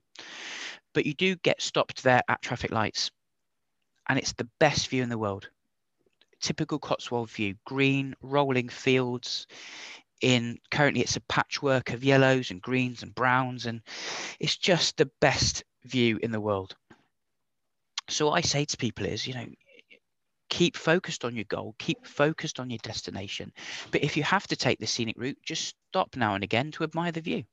[0.95, 3.11] But you do get stopped there at traffic lights,
[4.09, 5.51] and it's the best view in the world.
[6.41, 9.47] Typical Cotswold view, green, rolling fields.
[10.23, 13.83] In currently, it's a patchwork of yellows and greens and browns, and
[14.41, 16.75] it's just the best view in the world
[18.09, 19.47] so I say to people is, you know,
[20.49, 23.53] keep focused on your goal, keep focused on your destination.
[23.91, 26.85] But if you have to take the scenic route, just stop now and again to
[26.85, 27.45] admire the view.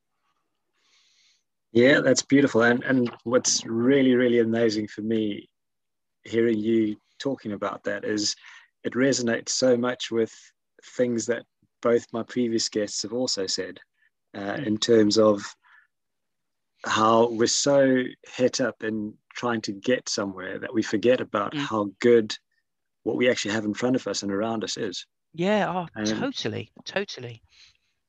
[1.72, 2.62] Yeah, that's beautiful.
[2.62, 5.50] And and what's really, really amazing for me
[6.24, 8.36] hearing you talking about that is
[8.84, 10.34] it resonates so much with
[10.98, 11.44] things that
[11.82, 13.80] both my previous guests have also said
[14.36, 14.66] uh, mm.
[14.66, 15.42] in terms of
[16.86, 21.60] how we're so hit up in trying to get somewhere that we forget about mm.
[21.60, 22.36] how good
[23.04, 25.06] what we actually have in front of us and around us is.
[25.34, 27.42] Yeah, oh, and, totally, totally.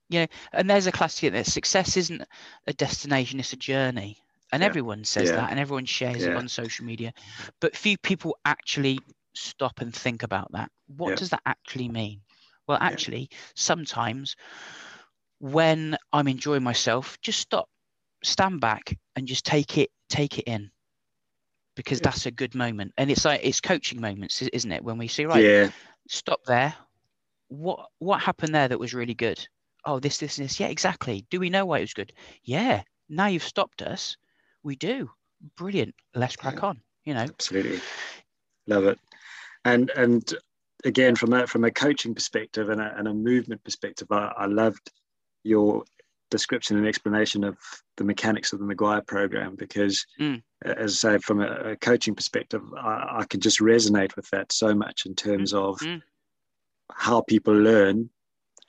[0.09, 2.23] Yeah, and there's a classic that success isn't
[2.67, 4.19] a destination; it's a journey,
[4.53, 4.67] and yeah.
[4.67, 5.37] everyone says yeah.
[5.37, 6.31] that, and everyone shares yeah.
[6.31, 7.13] it on social media,
[7.61, 9.01] but few people actually
[9.35, 10.71] stop and think about that.
[10.87, 12.21] What does that actually mean?
[12.67, 14.37] Well, actually, sometimes
[15.39, 17.69] when I'm enjoying myself, just stop,
[18.23, 20.71] stand back, and just take it, take it in
[21.75, 22.05] because yeah.
[22.05, 22.93] that's a good moment.
[22.99, 24.85] And it's like it's coaching moments, isn't it?
[24.85, 25.71] When we see right, yeah.
[26.09, 26.75] stop there.
[27.49, 29.47] What what happened there that was really good?
[29.85, 30.59] Oh, this, this, this.
[30.59, 31.27] Yeah, exactly.
[31.31, 32.13] Do we know why it was good?
[32.43, 32.83] Yeah.
[33.09, 34.17] Now you've stopped us.
[34.63, 35.11] We do.
[35.57, 35.95] Brilliant.
[36.15, 36.69] Let's crack yeah.
[36.69, 36.81] on.
[37.05, 37.81] You know, absolutely,
[38.67, 38.99] love it.
[39.67, 40.33] And and
[40.85, 44.47] again, from a from a coaching perspective and a, and a movement perspective, I, I
[44.47, 44.91] loved
[45.43, 45.85] your
[46.35, 47.57] description and explanation of
[47.97, 50.43] the mechanics of the Maguire program because, mm.
[50.65, 54.51] as I say, from a, a coaching perspective, I, I, could just resonate with that
[54.51, 55.59] so much in terms mm.
[55.59, 56.03] of mm.
[56.91, 58.11] how people learn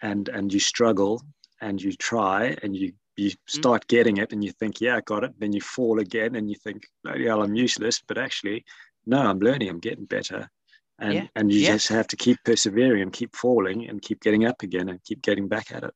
[0.04, 1.24] and and you struggle
[1.60, 3.38] and you try and you you mm.
[3.48, 5.34] start getting it and you think, yeah, I got it.
[5.40, 8.00] Then you fall again and you think, bloody hell, I'm useless.
[8.08, 8.64] But actually,
[9.08, 10.52] no, I'm learning, I'm getting better.
[11.00, 11.28] And, yeah.
[11.36, 11.74] and you yeah.
[11.74, 15.24] just have to keep persevering and keep falling and keep getting up again and keep
[15.24, 15.94] getting back at it.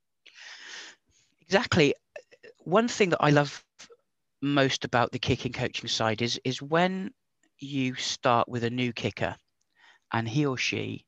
[1.50, 1.96] Exactly.
[2.60, 3.64] One thing that I love
[4.42, 7.14] most about the kicking coaching side is is when
[7.60, 9.36] you start with a new kicker
[10.14, 11.06] and he or she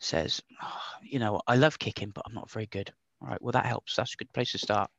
[0.00, 2.92] says, oh, you know, I love kicking, but I'm not very good.
[3.20, 3.96] All right, well, that helps.
[3.96, 4.90] That's a good place to start.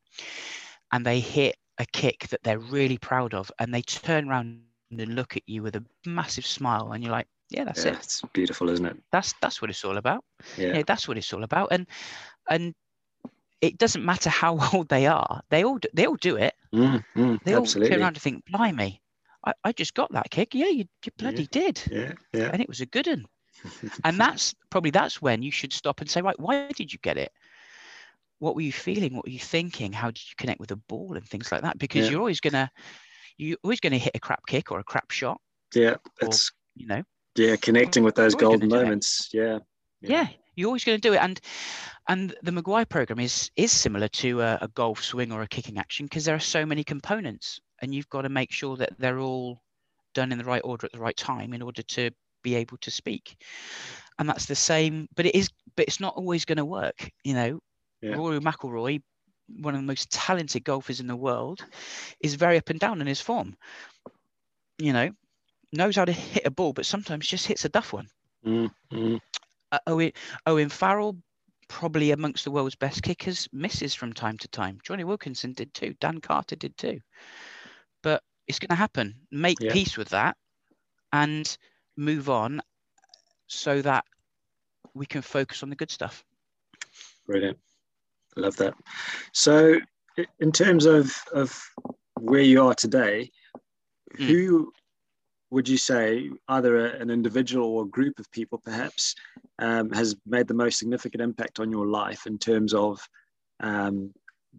[0.91, 4.69] And they hit a kick that they're really proud of, and they turn around and
[4.69, 5.17] look at you
[5.63, 7.95] with a massive smile, and you're like, yeah, that's yeah, it.
[7.95, 8.97] It's beautiful, isn't it?
[9.11, 10.23] That's that's what it's all about.
[10.57, 10.77] Yeah.
[10.77, 11.69] yeah, that's what it's all about.
[11.71, 11.87] And
[12.49, 12.73] and
[13.61, 15.41] it doesn't matter how old they are.
[15.49, 16.53] They all do, they all do it.
[16.73, 17.91] Mm, mm, they all absolutely.
[17.91, 19.01] turn around and think, blimey,
[19.45, 20.53] I, I just got that kick.
[20.53, 21.81] Yeah, you, you bloody yeah, did.
[21.91, 22.49] Yeah, yeah.
[22.51, 23.25] And it was a good one.
[24.03, 27.17] and that's probably that's when you should stop and say, right, why did you get
[27.17, 27.31] it?
[28.39, 29.15] What were you feeling?
[29.15, 29.93] What were you thinking?
[29.93, 31.77] How did you connect with the ball and things like that?
[31.77, 32.11] Because yeah.
[32.11, 32.69] you're always gonna
[33.37, 35.39] you're always gonna hit a crap kick or a crap shot.
[35.73, 37.03] Yeah, it's you know.
[37.37, 39.29] Yeah, connecting with those golden moments.
[39.33, 39.59] Yeah,
[40.01, 40.09] yeah.
[40.09, 41.21] Yeah, you're always going to do it.
[41.21, 41.39] And
[42.07, 45.77] and the Maguire program is is similar to a, a golf swing or a kicking
[45.77, 49.19] action because there are so many components, and you've got to make sure that they're
[49.19, 49.61] all
[50.13, 52.09] done in the right order at the right time in order to
[52.41, 53.35] be able to speak.
[54.17, 57.09] And that's the same, but it is, but it's not always going to work.
[57.23, 57.59] You know,
[58.01, 58.15] yeah.
[58.15, 59.01] Rory McIlroy,
[59.59, 61.65] one of the most talented golfers in the world,
[62.21, 63.55] is very up and down in his form.
[64.77, 65.09] You know,
[65.73, 68.07] knows how to hit a ball, but sometimes just hits a duff one.
[68.45, 69.15] Mm-hmm.
[69.71, 70.11] Uh, Owen,
[70.45, 71.17] Owen Farrell,
[71.67, 74.79] probably amongst the world's best kickers, misses from time to time.
[74.83, 75.95] Jonny Wilkinson did too.
[75.99, 76.99] Dan Carter did too.
[78.03, 79.15] But it's going to happen.
[79.31, 79.73] Make yeah.
[79.73, 80.37] peace with that
[81.11, 81.57] and
[81.97, 82.61] move on
[83.47, 84.05] so that
[84.93, 86.23] we can focus on the good stuff.
[87.25, 87.57] Brilliant.
[88.37, 88.73] Love that.
[89.31, 89.79] So,
[90.39, 91.57] in terms of, of
[92.19, 93.31] where you are today,
[94.17, 94.25] mm.
[94.25, 94.71] who
[95.51, 99.15] would you say either a, an individual or a group of people perhaps
[99.59, 103.07] um, has made the most significant impact on your life in terms of
[103.59, 104.13] um,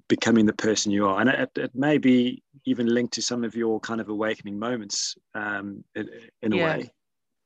[0.09, 1.21] becoming the person you are?
[1.21, 5.17] And it, it, may be even linked to some of your kind of awakening moments
[5.35, 6.09] um, in,
[6.43, 6.65] in, a yeah.
[6.65, 6.91] way.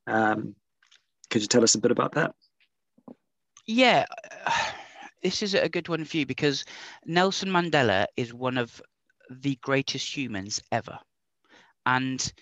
[0.06, 0.54] Um,
[1.30, 2.34] could you tell us a bit about that?
[3.66, 4.06] Yeah
[5.22, 6.64] this is a good one for you because
[7.04, 8.80] nelson mandela is one of
[9.30, 10.98] the greatest humans ever.
[11.86, 12.32] And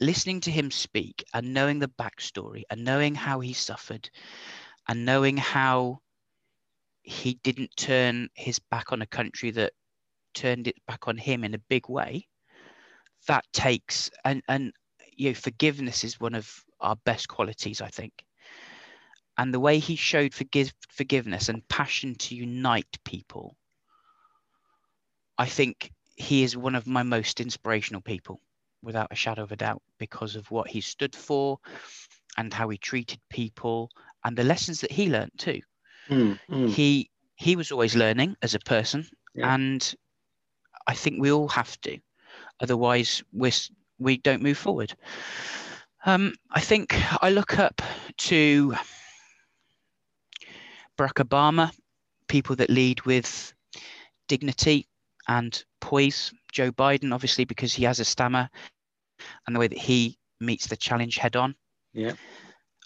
[0.00, 4.08] listening to him speak and knowing the backstory and knowing how he suffered
[4.88, 5.98] and knowing how
[7.02, 9.72] he didn't turn his back on a country that
[10.34, 12.26] turned it back on him in a big way
[13.26, 14.72] that takes and and
[15.16, 18.12] you know forgiveness is one of our best qualities i think.
[19.38, 23.56] And the way he showed forgive, forgiveness and passion to unite people
[25.38, 28.40] i think he is one of my most inspirational people
[28.82, 31.58] without a shadow of a doubt because of what he stood for
[32.36, 33.90] and how he treated people
[34.24, 35.60] and the lessons that he learned too.
[36.08, 36.68] Mm, mm.
[36.68, 39.54] He he was always learning as a person, yeah.
[39.54, 39.94] and
[40.86, 41.98] I think we all have to,
[42.60, 43.52] otherwise we
[43.98, 44.94] we don't move forward.
[46.04, 47.82] Um, I think I look up
[48.18, 48.74] to
[50.96, 51.72] Barack Obama,
[52.28, 53.52] people that lead with
[54.28, 54.88] dignity
[55.28, 56.32] and poise.
[56.56, 58.48] Joe Biden, obviously, because he has a stammer
[59.46, 61.54] and the way that he meets the challenge head on.
[61.92, 62.12] Yeah.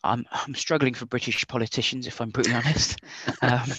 [0.03, 2.99] I'm, I'm struggling for British politicians, if I'm brutally honest.
[3.43, 3.71] Um,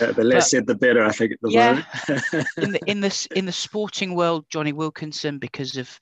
[0.00, 1.04] uh, the less but, said, the better.
[1.04, 1.32] I think.
[1.48, 1.82] yeah.
[2.56, 5.98] in the in the in the sporting world, Jonny Wilkinson, because of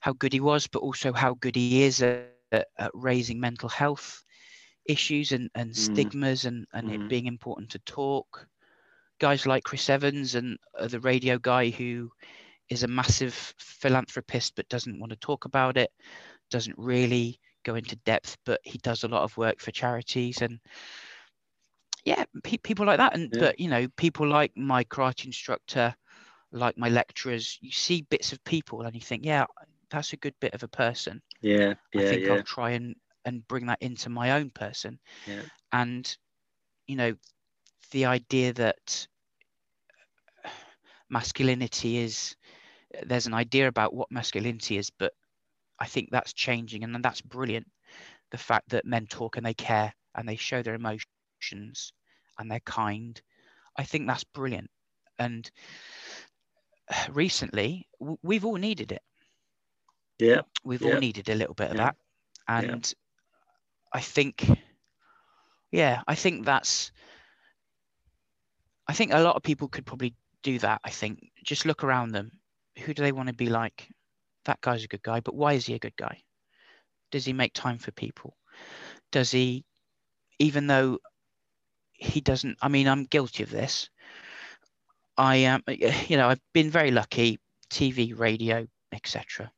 [0.00, 3.68] how good he was, but also how good he is at, at, at raising mental
[3.68, 4.22] health
[4.86, 5.76] issues and, and mm.
[5.76, 6.94] stigmas and, and mm.
[6.94, 8.46] it being important to talk.
[9.18, 12.10] Guys like Chris Evans and uh, the radio guy who
[12.70, 15.90] is a massive philanthropist but doesn't want to talk about it,
[16.50, 20.60] doesn't really go into depth, but he does a lot of work for charities and
[22.04, 23.14] yeah, pe- people like that.
[23.14, 23.40] And yeah.
[23.40, 25.94] but you know, people like my karate instructor,
[26.52, 29.44] like my lecturers, you see bits of people and you think, yeah,
[29.90, 31.20] that's a good bit of a person.
[31.42, 32.32] Yeah, yeah, I think yeah.
[32.34, 32.94] I'll try and
[33.24, 34.98] and bring that into my own person.
[35.26, 35.42] Yeah.
[35.72, 36.16] And
[36.86, 37.14] you know,
[37.90, 39.06] the idea that
[41.10, 42.36] masculinity is
[43.04, 45.12] there's an idea about what masculinity is, but
[45.78, 47.66] I think that's changing, and that's brilliant.
[48.30, 51.92] The fact that men talk and they care and they show their emotions
[52.38, 53.20] and they're kind.
[53.76, 54.70] I think that's brilliant.
[55.18, 55.50] And
[57.12, 57.86] recently,
[58.22, 59.02] we've all needed it.
[60.18, 60.42] Yeah.
[60.64, 60.94] We've yeah.
[60.94, 61.96] all needed a little bit of that.
[62.46, 63.98] And yeah.
[63.98, 64.48] I think,
[65.72, 66.92] yeah, I think that's,
[68.86, 70.80] I think a lot of people could probably do that.
[70.84, 72.32] I think just look around them.
[72.80, 73.88] Who do they want to be like?
[74.44, 76.22] That guy's a good guy, but why is he a good guy?
[77.10, 78.36] Does he make time for people?
[79.12, 79.64] Does he,
[80.38, 80.98] even though
[81.92, 83.90] he doesn't, I mean, I'm guilty of this.
[85.16, 87.38] I am, you know, I've been very lucky,
[87.70, 89.50] TV, radio, etc.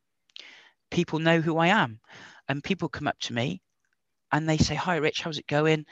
[0.90, 2.00] People know who I am,
[2.48, 3.62] and people come up to me,
[4.32, 5.86] and they say, "Hi, Rich, how's it going?"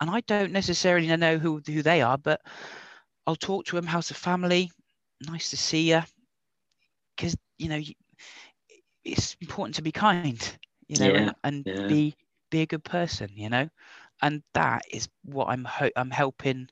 [0.00, 2.40] And I don't necessarily know who who they are, but
[3.26, 3.86] I'll talk to them.
[3.86, 4.70] How's the family?
[5.26, 6.02] Nice to see you.
[7.18, 7.80] Because you know,
[9.04, 10.40] it's important to be kind,
[10.86, 11.86] you know, yeah, and, and yeah.
[11.88, 12.14] be
[12.50, 13.68] be a good person, you know,
[14.22, 16.68] and that is what I'm ho- I'm helping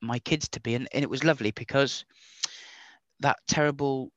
[0.00, 0.74] my kids to be.
[0.74, 2.04] And, and it was lovely because
[3.20, 4.10] that terrible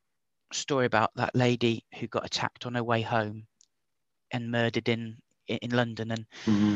[0.54, 3.46] story about that lady who got attacked on her way home
[4.32, 6.76] and murdered in in London, and mm-hmm.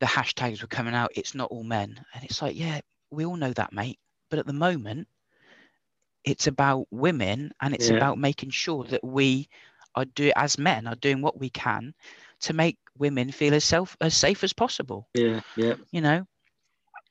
[0.00, 1.10] the hashtags were coming out.
[1.14, 2.80] It's not all men, and it's like, yeah,
[3.10, 3.98] we all know that, mate.
[4.30, 5.08] But at the moment,
[6.28, 7.96] it's about women, and it's yeah.
[7.96, 9.48] about making sure that we
[9.94, 11.94] are do as men are doing what we can
[12.40, 15.08] to make women feel as self as safe as possible.
[15.14, 15.74] Yeah, yeah.
[15.90, 16.26] You know,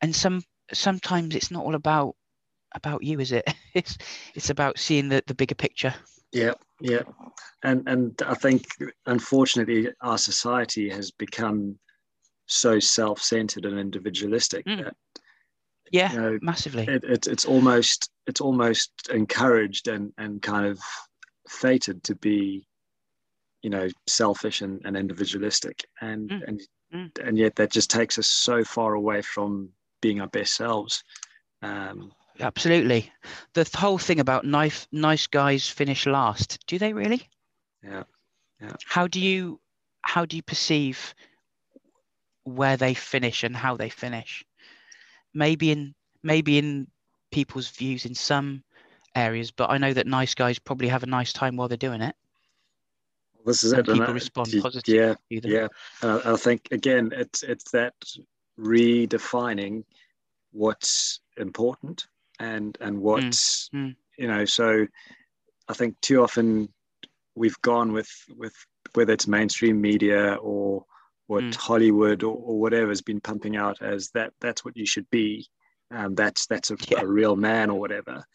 [0.01, 0.43] and some
[0.73, 2.15] sometimes it's not all about
[2.75, 3.45] about you, is it?
[3.73, 3.97] It's
[4.33, 5.93] it's about seeing the the bigger picture.
[6.31, 7.03] Yeah, yeah,
[7.63, 8.65] and and I think
[9.05, 11.77] unfortunately our society has become
[12.47, 14.83] so self-centered and individualistic mm.
[14.83, 14.95] that
[15.91, 16.83] yeah you know, massively.
[16.83, 20.79] it, it, it's almost it's almost encouraged and and kind of
[21.47, 22.65] fated to be
[23.63, 25.85] you know selfish and, and individualistic.
[26.01, 26.47] And mm.
[26.47, 26.61] and
[26.93, 27.27] mm.
[27.27, 29.69] and yet that just takes us so far away from
[30.01, 31.03] being our best selves.
[31.61, 33.11] Um, absolutely.
[33.53, 36.65] The whole thing about nice nice guys finish last.
[36.67, 37.27] Do they really?
[37.83, 38.03] Yeah
[38.61, 38.73] yeah.
[38.85, 39.59] How do you
[40.01, 41.13] how do you perceive
[42.43, 44.45] where they finish and how they finish
[45.37, 46.87] maybe in maybe in
[47.31, 48.63] people's views in some
[49.15, 52.01] areas but i know that nice guys probably have a nice time while they're doing
[52.01, 52.15] it
[53.47, 53.85] this is and it.
[53.85, 54.99] People and respond positively.
[54.99, 55.67] Yeah, yeah.
[56.03, 57.93] Uh, I think again, it's it's that
[58.59, 59.85] redefining
[60.51, 62.07] what's important
[62.39, 63.87] and and what's mm.
[63.87, 63.95] Mm.
[64.17, 64.45] you know.
[64.45, 64.85] So
[65.69, 66.69] I think too often
[67.35, 68.53] we've gone with with
[68.93, 70.85] whether it's mainstream media or
[71.27, 71.55] what mm.
[71.55, 75.47] Hollywood or, or whatever has been pumping out as that that's what you should be.
[75.91, 77.01] Um, that's that's a, yeah.
[77.01, 78.25] a real man or whatever.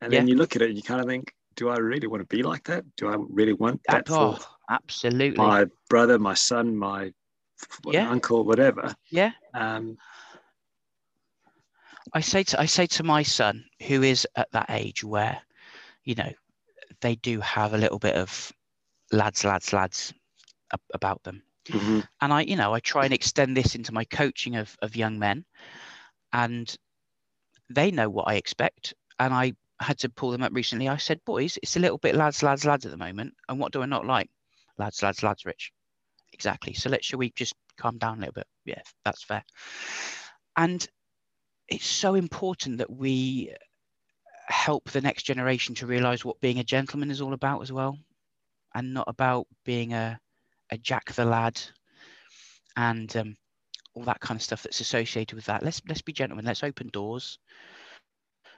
[0.00, 0.20] And yeah.
[0.20, 2.36] then you look at it and you kind of think, do I really want to
[2.36, 2.84] be like that?
[2.96, 7.12] Do I really want that oh, for absolutely my brother, my son, my
[7.86, 8.10] yeah.
[8.10, 8.94] uncle, whatever?
[9.10, 9.32] Yeah.
[9.54, 9.96] Um,
[12.12, 15.40] I say to I say to my son, who is at that age where,
[16.04, 16.30] you know,
[17.00, 18.52] they do have a little bit of
[19.10, 20.12] lads, lads, lads
[20.92, 21.42] about them.
[21.68, 22.00] Mm-hmm.
[22.20, 25.18] And I, you know, I try and extend this into my coaching of, of young
[25.18, 25.44] men
[26.32, 26.74] and
[27.70, 28.94] they know what I expect.
[29.18, 30.88] And I had to pull them up recently.
[30.88, 33.34] I said, boys, it's a little bit lads, lads, lads at the moment.
[33.48, 34.30] And what do I not like?
[34.78, 35.72] Lads, lads, lads, Rich.
[36.32, 36.74] Exactly.
[36.74, 38.46] So let's, shall we just calm down a little bit?
[38.64, 39.44] Yeah, that's fair.
[40.56, 40.86] And
[41.68, 43.54] it's so important that we
[44.48, 47.98] help the next generation to realize what being a gentleman is all about as well.
[48.74, 50.18] And not about being a,
[50.70, 51.60] a Jack the lad
[52.76, 53.36] and um,
[53.94, 55.62] all that kind of stuff that's associated with that.
[55.62, 56.44] Let's let's be gentlemen.
[56.44, 57.38] Let's open doors.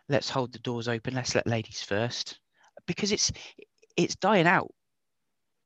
[0.09, 1.14] Let's hold the doors open.
[1.14, 2.38] Let's let ladies first.
[2.86, 3.32] Because it's
[3.96, 4.72] it's dying out.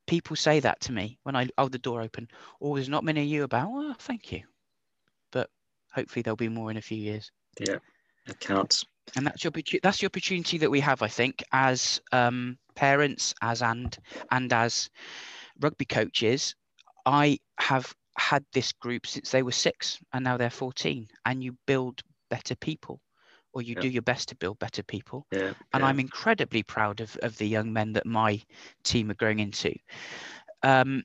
[0.07, 2.29] People say that to me when i hold the door open.
[2.61, 3.69] Oh there's not many of you about.
[3.71, 4.43] Oh thank you.
[5.31, 5.49] But
[5.93, 7.31] hopefully there'll be more in a few years.
[7.61, 7.79] Yeah
[8.31, 8.85] it counts.
[9.17, 13.61] And that's your that's the opportunity that we have i think as um, parents as
[13.61, 13.97] and
[14.31, 14.89] and as
[15.61, 16.55] rugby coaches
[17.07, 21.57] i have had this group since they were six and now they're 14 and you
[21.67, 23.01] build better people
[23.53, 23.81] or you yeah.
[23.81, 25.27] do your best to build better people.
[25.33, 25.87] Yeah, and yeah.
[25.87, 28.41] I'm incredibly proud of, of the young men that my
[28.85, 29.75] team are growing into.
[30.63, 31.03] Um,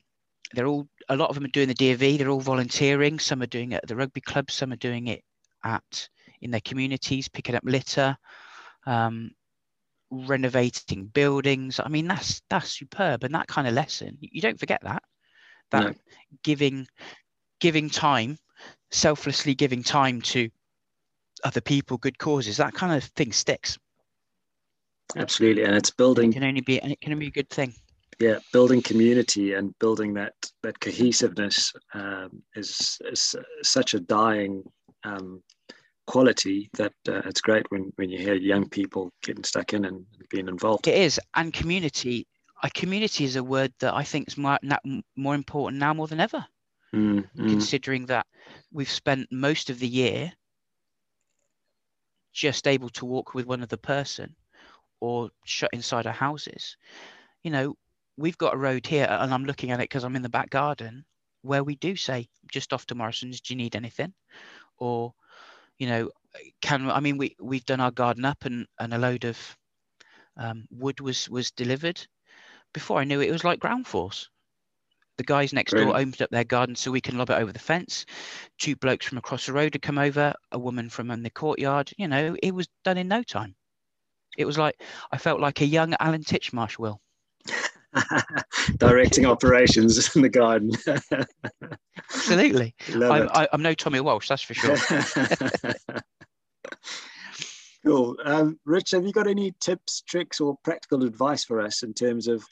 [0.52, 2.18] they're all a lot of them are doing the DofE.
[2.18, 3.18] They're all volunteering.
[3.18, 4.50] Some are doing it at the rugby club.
[4.50, 5.22] Some are doing it
[5.64, 6.08] at
[6.40, 8.16] in their communities, picking up litter,
[8.86, 9.30] um,
[10.10, 11.80] renovating buildings.
[11.82, 15.02] I mean, that's that's superb, and that kind of lesson you don't forget that.
[15.70, 15.94] That no.
[16.42, 16.86] giving
[17.60, 18.38] giving time,
[18.90, 20.48] selflessly giving time to
[21.44, 23.78] other people, good causes, that kind of thing sticks.
[25.16, 26.30] Absolutely, and it's building.
[26.30, 27.74] It can only be, and it can only be a good thing.
[28.18, 34.62] yeah, building community and building that that cohesiveness um, is, is such a dying
[35.04, 35.42] um,
[36.06, 40.04] quality that uh, it's great when, when you hear young people getting stuck in and
[40.30, 40.86] being involved.
[40.88, 42.26] It is, and community.
[42.62, 44.58] A community is a word that I think is more
[45.16, 46.44] more important now more than ever.
[46.94, 47.48] Mm, mm.
[47.50, 48.26] Considering that
[48.72, 50.32] we've spent most of the year
[52.32, 54.36] just able to walk with one other person
[55.00, 56.76] or shut inside our houses.
[57.42, 57.76] You know,
[58.16, 60.50] we've got a road here, and I'm looking at it because I'm in the back
[60.50, 61.04] garden
[61.42, 64.12] where we do say, just off to Morrison's, do you need anything?
[64.78, 65.14] Or,
[65.78, 66.10] you know,
[66.60, 69.56] can I mean we we've done our garden up and and a load of
[70.36, 72.06] um, wood was was delivered.
[72.72, 74.28] Before I knew it, it was like ground force.
[75.18, 75.94] The guys next Brilliant.
[75.94, 78.04] door opened up their garden so we can lob it over the fence.
[78.58, 81.92] Two blokes from across the road had come over, a woman from in the courtyard.
[81.98, 83.56] You know, it was done in no time.
[84.36, 87.00] It was like I felt like a young Alan Titchmarsh, Will.
[88.78, 90.72] Directing operations in the garden.
[92.14, 92.74] Absolutely.
[92.94, 94.76] I'm, I, am no Tommy Walsh, that's for sure.
[97.84, 98.16] cool.
[98.24, 102.28] Um, Rich, have you got any tips, tricks, or practical advice for us in terms
[102.28, 102.44] of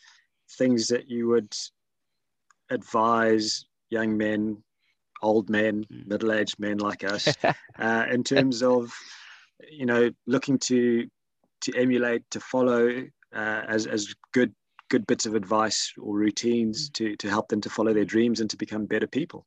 [0.58, 1.54] things that you would
[2.70, 4.62] advise young men,
[5.22, 6.06] old men, mm.
[6.06, 7.28] middle-aged men like us,
[7.78, 8.92] uh, in terms of
[9.70, 11.06] you know looking to
[11.62, 14.52] to emulate, to follow uh, as as good
[14.94, 16.92] good bits of advice or routines mm.
[16.94, 19.44] to to help them to follow their dreams and to become better people?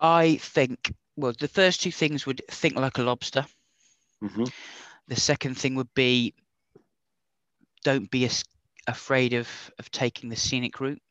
[0.00, 3.44] I think well, the first two things would think like a lobster.
[4.22, 4.44] Mm-hmm.
[5.08, 6.34] The second thing would be
[7.82, 8.28] don't be
[8.86, 11.02] afraid of of taking the scenic route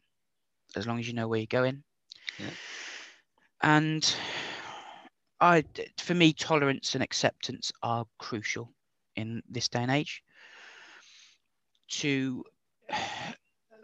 [0.75, 1.83] as long as you know where you're going
[2.37, 2.55] yeah.
[3.63, 4.15] and
[5.39, 5.63] i
[5.97, 8.73] for me tolerance and acceptance are crucial
[9.15, 10.21] in this day and age
[11.87, 12.43] to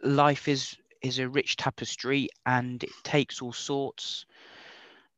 [0.03, 4.25] life is is a rich tapestry and it takes all sorts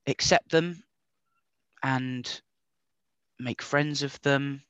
[0.08, 0.82] accept them
[1.84, 2.42] and
[3.40, 4.62] make friends of them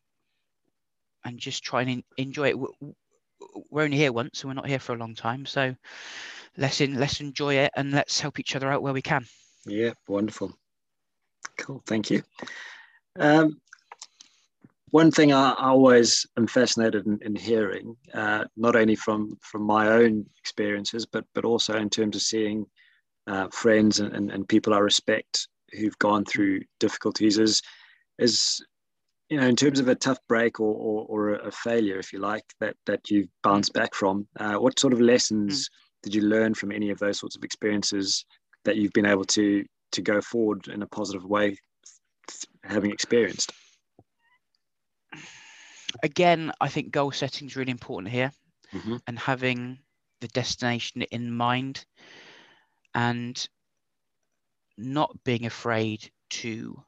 [1.26, 2.58] and just try and enjoy it
[3.70, 5.46] we're only here once and we're not here for a long time.
[5.46, 5.76] So
[6.58, 9.26] let's in, let's enjoy it and let's help each other out where we can.
[9.66, 10.54] Yeah, wonderful.
[11.58, 12.24] Cool, thank you.
[13.20, 13.62] Um,
[14.94, 19.88] one thing I, always am fascinated in, in hearing, uh, not only from from my
[19.88, 22.68] own experiences, but but also in terms of seeing
[23.26, 27.60] uh, friends and, and, and people I respect who've gone through difficulties, is
[28.20, 28.64] is
[29.30, 32.20] you know, in terms of a tough break or, or, or a failure, if you
[32.20, 35.72] like, that that you've bounced back from, uh, what sort of lessons mm.
[36.04, 38.24] did you learn from any of those sorts of experiences
[38.64, 41.58] that you've been able to to go forward in a positive way,
[42.64, 43.52] having experienced?
[46.02, 48.32] Again, I think goal setting is really important here,
[48.74, 48.98] mm-hmm.
[49.08, 49.80] and having
[50.22, 51.86] the destination in mind,
[52.96, 53.48] and
[54.78, 56.82] not being afraid to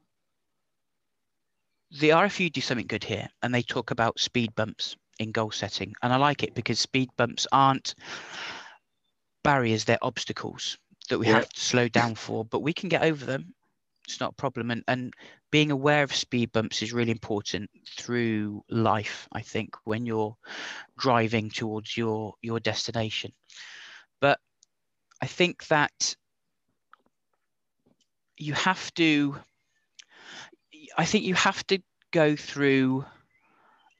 [2.00, 5.94] the RFU do something good here, and they talk about speed bumps in goal setting,
[6.02, 7.94] and I like it because speed bumps aren't
[9.44, 10.78] barriers; they're obstacles
[11.08, 11.34] that we yeah.
[11.34, 13.54] have to slow down for, but we can get over them.
[14.06, 15.14] It's not a problem, and and
[15.50, 19.28] being aware of speed bumps is really important through life.
[19.32, 20.36] I think when you're
[20.98, 23.32] driving towards your your destination,
[24.20, 24.38] but
[25.22, 26.16] I think that
[28.36, 29.36] you have to
[30.96, 31.78] I think you have to
[32.12, 33.04] go through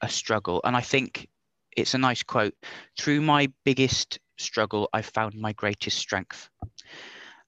[0.01, 0.61] a struggle.
[0.63, 1.27] And I think
[1.75, 2.53] it's a nice quote
[2.99, 6.49] through my biggest struggle, I found my greatest strength.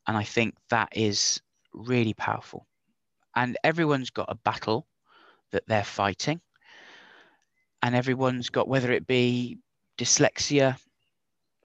[0.08, 1.40] And I think that is
[1.74, 2.66] really powerful.
[3.36, 4.88] And everyone's got a battle
[5.52, 6.42] that they're fighting.
[7.82, 9.58] And everyone's got, whether it be
[9.98, 10.78] dyslexia,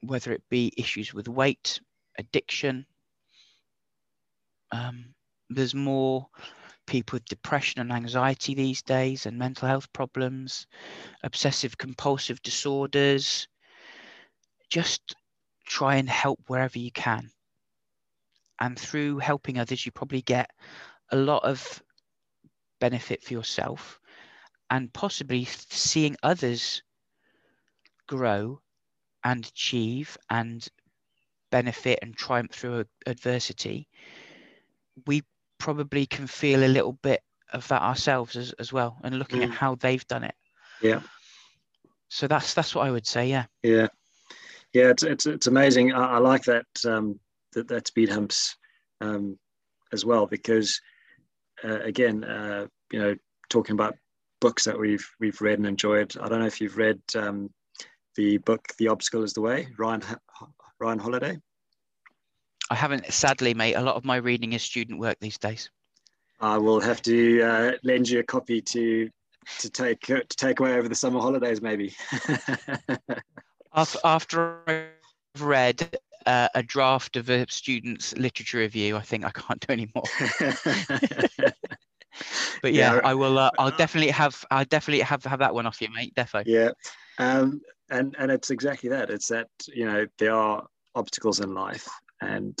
[0.01, 1.81] whether it be issues with weight,
[2.17, 2.85] addiction,
[4.71, 5.13] um,
[5.49, 6.27] there's more
[6.87, 10.67] people with depression and anxiety these days and mental health problems,
[11.23, 13.47] obsessive compulsive disorders.
[14.69, 15.15] Just
[15.65, 17.29] try and help wherever you can.
[18.59, 20.49] And through helping others, you probably get
[21.11, 21.83] a lot of
[22.79, 23.99] benefit for yourself
[24.69, 26.81] and possibly seeing others
[28.07, 28.61] grow
[29.23, 30.67] and achieve and
[31.51, 33.87] benefit and triumph through adversity
[35.07, 35.23] we
[35.57, 37.21] probably can feel a little bit
[37.53, 39.45] of that ourselves as, as well and looking mm.
[39.45, 40.35] at how they've done it.
[40.81, 41.01] Yeah.
[42.09, 43.45] So that's that's what i would say yeah.
[43.63, 43.87] Yeah.
[44.73, 45.93] Yeah it's it's, it's amazing.
[45.93, 47.19] I, I like that um
[47.55, 48.55] that, that speed humps
[49.01, 49.37] um
[49.91, 50.79] as well because
[51.63, 53.15] uh, again uh you know
[53.49, 53.95] talking about
[54.41, 57.49] books that we've we've read and enjoyed i don't know if you've read um
[58.15, 60.01] the book The Obstacle is the Way, Ryan
[60.79, 61.39] Ryan Holiday?
[62.69, 63.75] I haven't, sadly, mate.
[63.75, 65.69] A lot of my reading is student work these days.
[66.39, 69.09] I will have to uh, lend you a copy to
[69.59, 71.95] to take uh, to take away over the summer holidays, maybe.
[73.73, 79.31] after, after I've read uh, a draft of a student's literature review, I think I
[79.31, 80.03] can't do any more.
[82.61, 83.37] but yeah, yeah, I will.
[83.37, 84.43] Uh, I'll definitely have.
[84.51, 86.15] I'll definitely have have that one off you, mate.
[86.15, 86.43] Defo.
[86.45, 86.71] Yeah,
[87.19, 89.09] um, and and it's exactly that.
[89.09, 90.65] It's that you know there are
[90.95, 91.87] obstacles in life,
[92.21, 92.57] and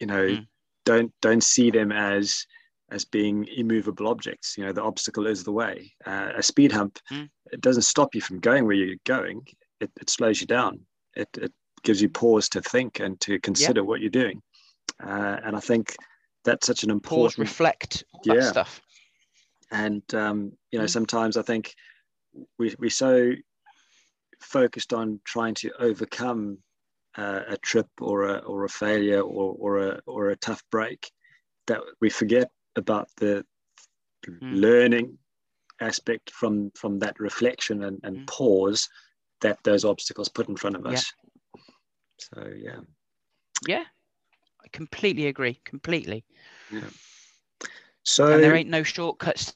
[0.00, 0.46] you know mm.
[0.84, 2.46] don't don't see them as
[2.90, 4.56] as being immovable objects.
[4.56, 5.92] You know, the obstacle is the way.
[6.06, 7.28] Uh, a speed hump, mm.
[7.50, 9.46] it doesn't stop you from going where you're going.
[9.80, 10.80] It, it slows you down.
[11.16, 11.52] It, it
[11.82, 13.86] gives you pause to think and to consider yep.
[13.86, 14.42] what you're doing.
[15.02, 15.96] Uh, and I think
[16.44, 18.40] that's such an important pause, reflect, yeah.
[18.42, 18.80] stuff.
[19.70, 20.90] And um, you know, mm.
[20.90, 21.74] sometimes I think
[22.58, 23.32] we we so
[24.40, 26.58] focused on trying to overcome
[27.16, 31.10] uh, a trip or a or a failure or or a or a tough break
[31.66, 33.44] that we forget about the
[34.26, 34.38] mm.
[34.40, 35.18] learning
[35.80, 38.26] aspect from from that reflection and, and mm.
[38.26, 38.88] pause
[39.40, 41.30] that those obstacles put in front of us yeah.
[42.32, 42.80] So yeah.
[43.66, 43.84] Yeah.
[44.64, 46.24] I completely agree completely.
[46.70, 46.90] Yeah.
[48.04, 49.54] So and there ain't no shortcuts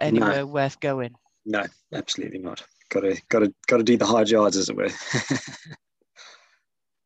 [0.00, 1.14] anywhere no, worth going.
[1.44, 2.62] No absolutely not.
[2.90, 4.90] Gotta gotta gotta do the hard yards as it were.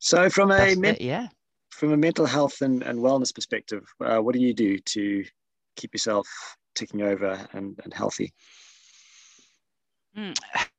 [0.02, 1.28] So from a men- yeah.
[1.70, 5.24] from a mental health and, and wellness perspective uh, what do you do to
[5.76, 6.26] keep yourself
[6.74, 8.32] ticking over and, and healthy?
[10.16, 10.34] Mm.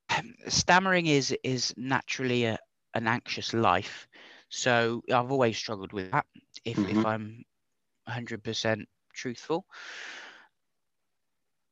[0.47, 2.57] Stammering is is naturally a,
[2.93, 4.07] an anxious life,
[4.49, 6.25] so I've always struggled with that.
[6.65, 6.99] If mm-hmm.
[6.99, 7.43] if I'm
[8.09, 9.65] 100% truthful,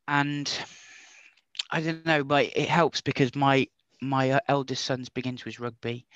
[0.07, 0.51] and
[1.71, 3.67] I don't know, but it helps because my
[4.01, 6.07] my uh, eldest son's big into his rugby,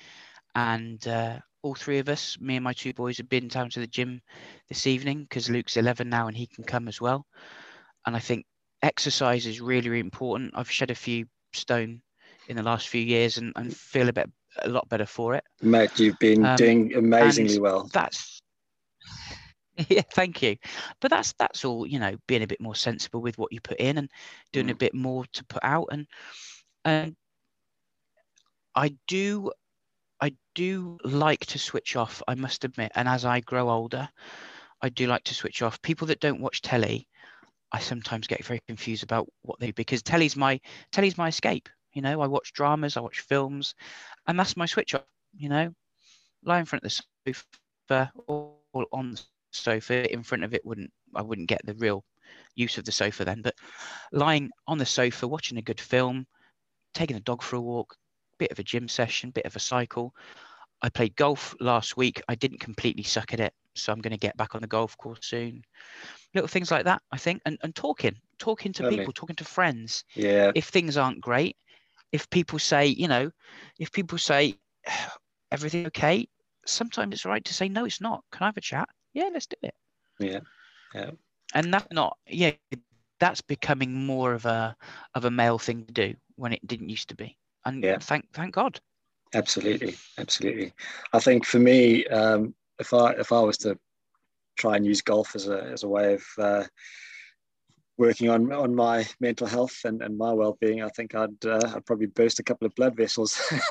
[0.54, 3.80] and uh, all three of us, me and my two boys, have been down to
[3.80, 4.20] the gym
[4.68, 7.26] this evening because Luke's 11 now and he can come as well.
[8.06, 8.44] And I think
[8.82, 10.52] exercise is really, really important.
[10.54, 12.02] I've shed a few stone
[12.48, 14.30] in the last few years and, and feel a bit
[14.62, 15.44] a lot better for it.
[15.62, 17.88] Matt, you've been um, doing amazingly well.
[17.92, 18.40] That's
[19.88, 20.56] yeah, thank you.
[21.00, 23.78] But that's that's all, you know, being a bit more sensible with what you put
[23.78, 24.10] in and
[24.52, 24.72] doing mm.
[24.72, 26.06] a bit more to put out and
[26.84, 27.16] and
[28.74, 29.50] I do
[30.20, 32.92] I do like to switch off, I must admit.
[32.94, 34.08] And as I grow older,
[34.80, 35.82] I do like to switch off.
[35.82, 37.08] People that don't watch telly,
[37.72, 40.60] I sometimes get very confused about what they do because telly's my
[40.92, 41.68] telly's my escape.
[41.92, 43.74] You know, I watch dramas, I watch films,
[44.26, 45.04] and that's my switch off.
[45.36, 45.74] You know,
[46.44, 46.92] lie in front of
[47.26, 47.34] the
[47.74, 48.54] sofa or
[48.92, 49.22] on the
[49.52, 50.12] sofa.
[50.12, 52.04] In front of it wouldn't I wouldn't get the real
[52.54, 53.42] use of the sofa then.
[53.42, 53.54] But
[54.12, 56.26] lying on the sofa, watching a good film,
[56.94, 57.96] taking the dog for a walk,
[58.38, 60.14] bit of a gym session, bit of a cycle.
[60.82, 62.20] I played golf last week.
[62.28, 64.96] I didn't completely suck at it, so I'm going to get back on the golf
[64.98, 65.62] course soon.
[66.34, 70.04] Little things like that, I think, and, and talking, talking to people, talking to friends.
[70.14, 70.52] Yeah.
[70.54, 71.56] If things aren't great,
[72.14, 73.30] if people say, you know,
[73.78, 74.54] if people say
[75.52, 76.26] everything okay,
[76.64, 78.22] sometimes it's right to say no, it's not.
[78.30, 78.88] Can I have a chat?
[79.14, 79.74] Yeah, let's do it.
[80.20, 80.40] Yeah.
[80.94, 81.10] Yeah.
[81.54, 82.52] And that's not, yeah,
[83.18, 84.76] that's becoming more of a
[85.14, 87.98] of a male thing to do when it didn't used to be and yeah.
[87.98, 88.80] thank thank God.
[89.34, 90.72] Absolutely, absolutely.
[91.12, 93.76] I think for me, um, if I if I was to
[94.56, 96.64] try and use golf as a as a way of uh,
[97.96, 101.86] working on on my mental health and, and my well-being i think i'd uh, i'd
[101.86, 103.40] probably burst a couple of blood vessels.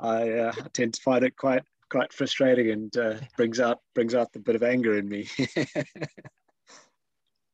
[0.00, 4.14] I, uh, I tend to find it quite quite frustrating and uh, brings out brings
[4.14, 5.28] out the bit of anger in me.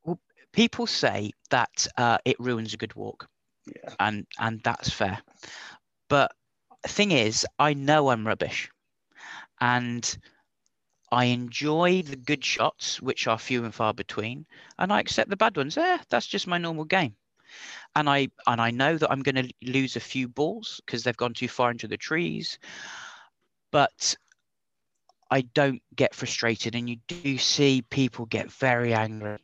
[0.05, 0.21] Well
[0.53, 3.29] people say that uh, it ruins a good walk.
[3.67, 3.95] Yeah.
[3.99, 5.23] and and that's fair.
[6.11, 6.33] But
[6.87, 8.71] thing is, I know I'm rubbish,
[9.61, 10.19] and
[11.15, 14.47] I enjoy the good shots, which are few and far between,
[14.79, 15.79] and I accept the bad ones.
[15.79, 17.15] Eh, that's just my normal game.
[17.95, 21.17] And I and I know that I'm going to lose a few balls because they've
[21.17, 22.59] gone too far into the trees,
[23.71, 24.17] but
[25.31, 29.39] I don't get frustrated, and you do see people get very angry.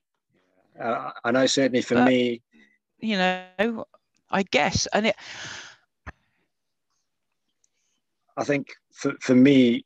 [0.80, 2.42] Uh, I know certainly for but, me,
[2.98, 3.84] you know,
[4.30, 4.86] I guess.
[4.92, 5.16] And it.
[8.36, 9.84] I think for, for me,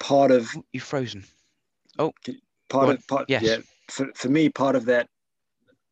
[0.00, 1.24] part of you've frozen.
[1.98, 2.12] Oh,
[2.68, 3.42] part of part yes.
[3.42, 3.58] yeah.
[3.88, 5.06] For, for me, part of that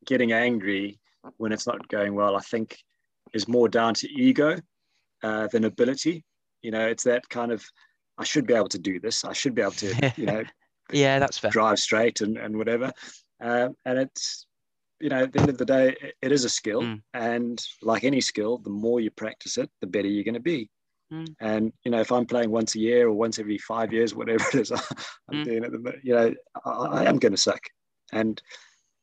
[0.06, 0.98] getting angry
[1.36, 2.78] when it's not going well, I think,
[3.34, 4.56] is more down to ego
[5.22, 6.24] uh, than ability.
[6.62, 7.64] You know, it's that kind of
[8.16, 9.24] I should be able to do this.
[9.24, 10.44] I should be able to, you know,
[10.92, 11.50] yeah, that's fair.
[11.50, 12.92] Drive straight and, and whatever.
[13.40, 14.46] Uh, and it's
[15.00, 17.00] you know, at the end of the day, it is a skill, mm.
[17.14, 20.68] and like any skill, the more you practice it, the better you're going to be.
[21.12, 21.34] Mm.
[21.40, 24.44] And you know, if I'm playing once a year or once every five years, whatever
[24.52, 24.80] it is, I'm
[25.32, 25.44] mm.
[25.44, 26.34] doing at the you know,
[26.64, 27.60] I, I am going to suck.
[28.12, 28.40] And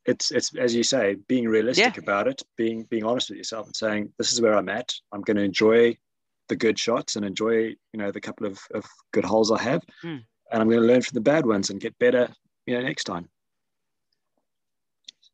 [0.06, 2.02] it's it's as you say, being realistic yeah.
[2.02, 4.94] about it, being being honest with yourself, and saying this is where I'm at.
[5.12, 5.98] I'm going to enjoy
[6.48, 9.82] the good shots and enjoy you know the couple of, of good holes I have,
[10.04, 10.22] mm.
[10.52, 12.30] and I'm going to learn from the bad ones and get better
[12.68, 13.30] you know next time.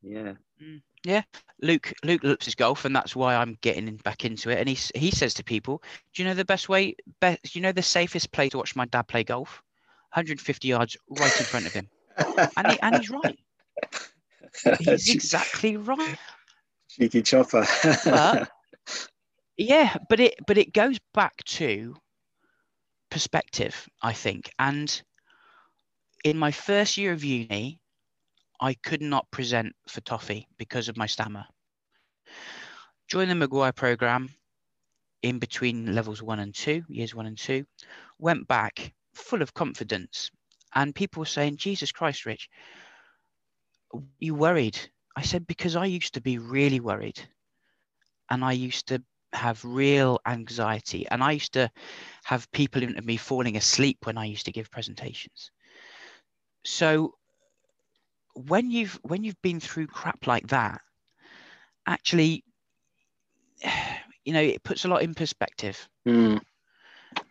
[0.01, 0.34] Yeah.
[0.61, 0.82] Mm.
[1.04, 1.24] Yeah,
[1.62, 1.93] Luke.
[2.04, 4.60] Luke loves his golf, and that's why I'm getting back into it.
[4.60, 5.82] And he he says to people,
[6.14, 6.95] "Do you know the best way?
[7.20, 9.64] Best, do you know the safest play to watch my dad play golf?
[10.14, 11.89] 150 yards right in front of him."
[12.58, 13.39] and, he, and he's right.
[14.80, 16.18] He's exactly right.
[16.89, 17.66] Cheeky chopper.
[18.06, 18.49] but,
[19.58, 21.95] yeah, but it but it goes back to
[23.10, 24.52] perspective, I think.
[24.60, 25.02] And
[26.24, 27.81] in my first year of uni,
[28.62, 31.45] I could not present for Toffee because of my stammer.
[33.07, 34.30] Joined the Maguire program
[35.24, 37.66] in between levels one and two, years one and two,
[38.20, 40.30] went back full of confidence.
[40.76, 42.49] And people were saying, Jesus Christ, Rich,
[44.20, 44.80] you worried?
[45.16, 47.20] I said, because I used to be really worried.
[48.30, 49.03] And I used to
[49.34, 51.07] have real anxiety.
[51.09, 51.70] And I used to
[52.24, 55.51] have people in me falling asleep when I used to give presentations.
[56.64, 57.16] So
[58.36, 60.82] when you've when you've been through crap like that
[61.88, 62.44] actually
[64.26, 65.88] you know it puts a lot in perspective.
[66.08, 66.40] Mm.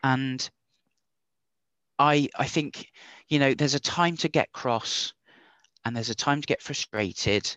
[0.05, 0.51] and
[1.99, 2.87] i i think
[3.29, 5.13] you know there's a time to get cross
[5.85, 7.57] and there's a time to get frustrated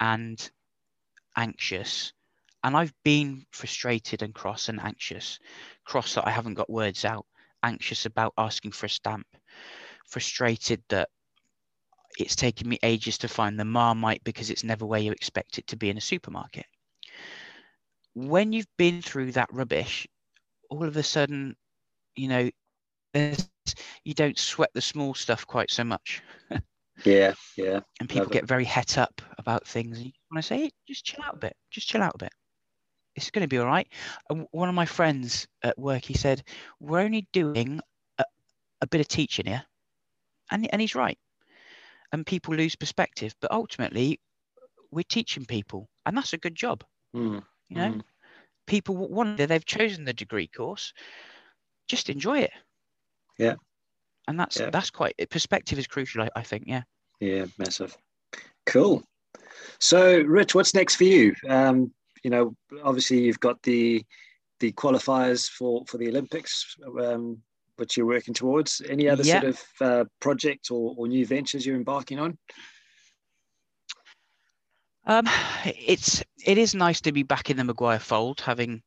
[0.00, 0.50] and
[1.36, 2.12] anxious.
[2.62, 5.38] And i've been frustrated and cross and anxious.
[5.84, 7.26] Cross that i haven't got words out.
[7.62, 9.26] Anxious about asking for a stamp.
[10.06, 11.08] Frustrated that
[12.18, 15.66] it's taken me ages to find the Marmite because it's never where you expect it
[15.68, 16.66] to be in a supermarket.
[18.14, 20.06] When you've been through that rubbish,
[20.70, 21.56] all of a sudden,
[22.14, 22.50] you know,
[24.04, 26.22] you don't sweat the small stuff quite so much.
[27.04, 27.80] yeah, yeah.
[28.00, 29.98] And people get very het up about things.
[29.98, 32.18] And you want to say, hey, just chill out a bit, just chill out a
[32.18, 32.32] bit.
[33.16, 33.88] It's going to be all right.
[34.30, 36.42] And one of my friends at work, he said,
[36.80, 37.80] we're only doing
[38.18, 38.24] a,
[38.80, 39.64] a bit of teaching here.
[40.50, 41.18] And, and he's right
[42.12, 43.34] and people lose perspective.
[43.40, 44.20] But ultimately,
[44.90, 46.84] we're teaching people, and that's a good job.
[47.14, 47.42] Mm.
[47.68, 48.02] You know, mm.
[48.66, 50.92] people wonder they've chosen the degree course,
[51.88, 52.52] just enjoy it.
[53.38, 53.54] Yeah,
[54.28, 54.70] and that's yeah.
[54.70, 56.22] that's quite perspective is crucial.
[56.22, 56.64] I, I think.
[56.66, 56.82] Yeah.
[57.20, 57.96] Yeah, massive.
[58.66, 59.02] Cool.
[59.80, 61.34] So, Rich, what's next for you?
[61.48, 61.92] Um,
[62.22, 64.04] you know, obviously you've got the
[64.60, 67.38] the qualifiers for for the Olympics um,
[67.76, 68.82] which you're working towards.
[68.88, 69.40] Any other yeah.
[69.40, 72.38] sort of uh, projects or, or new ventures you're embarking on?
[75.06, 75.28] Um,
[75.64, 78.82] it's it is nice to be back in the Maguire fold, having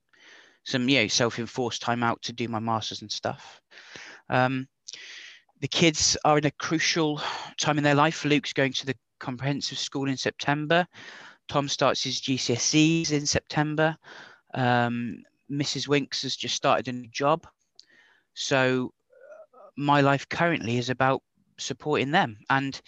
[0.64, 3.62] some you know self-enforced time out to do my masters and stuff.
[4.30, 4.68] Um,
[5.60, 7.22] the kids are in a crucial
[7.58, 8.26] time in their life.
[8.26, 10.88] Luke's going to the comprehensive school in September.
[11.48, 13.96] Tom starts his GCSEs in September.
[14.54, 15.88] Um, Mrs.
[15.88, 17.48] Winks has just started a new job.
[18.38, 18.94] So
[19.76, 21.24] my life currently is about
[21.58, 22.38] supporting them.
[22.50, 22.80] And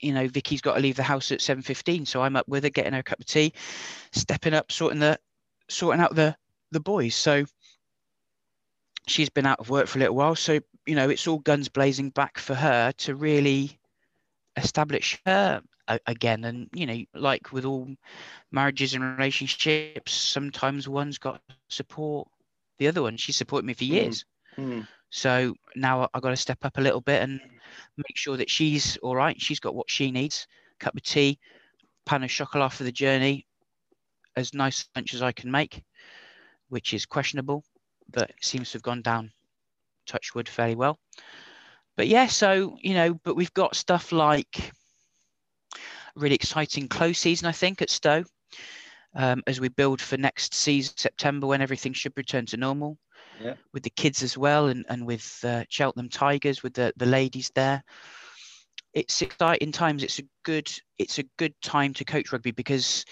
[0.00, 2.70] you know, Vicky's got to leave the house at 7:15, so I'm up with her,
[2.70, 3.52] getting her a cup of tea,
[4.12, 5.18] stepping up, sorting the
[5.68, 6.36] sorting out the
[6.70, 7.16] the boys.
[7.16, 7.44] So
[9.08, 10.36] she's been out of work for a little while.
[10.36, 13.80] So, you know, it's all guns blazing back for her to really
[14.56, 15.62] establish her
[16.06, 16.44] again.
[16.44, 17.88] And, you know, like with all
[18.52, 22.28] marriages and relationships, sometimes one's got support
[22.78, 23.16] the other one.
[23.16, 23.88] She supported me for mm.
[23.88, 24.24] years.
[24.56, 24.86] Mm.
[25.10, 27.40] So now I've got to step up a little bit and
[27.96, 29.40] make sure that she's all right.
[29.40, 30.46] She's got what she needs.
[30.78, 31.38] Cup of tea,
[32.04, 33.46] pan of chocolate for the journey,
[34.36, 35.82] as nice lunch as I can make,
[36.68, 37.64] which is questionable,
[38.10, 39.32] but seems to have gone down
[40.06, 40.98] touchwood fairly well.
[41.96, 44.72] But yeah, so you know, but we've got stuff like
[46.14, 48.24] really exciting close season, I think, at Stow
[49.14, 52.98] um, as we build for next season, September, when everything should return to normal.
[53.42, 53.54] Yeah.
[53.72, 57.50] With the kids as well, and, and with uh, Cheltenham Tigers, with the, the ladies
[57.54, 57.84] there.
[58.94, 60.02] It's exciting times.
[60.02, 63.04] It's a good it's a good time to coach rugby because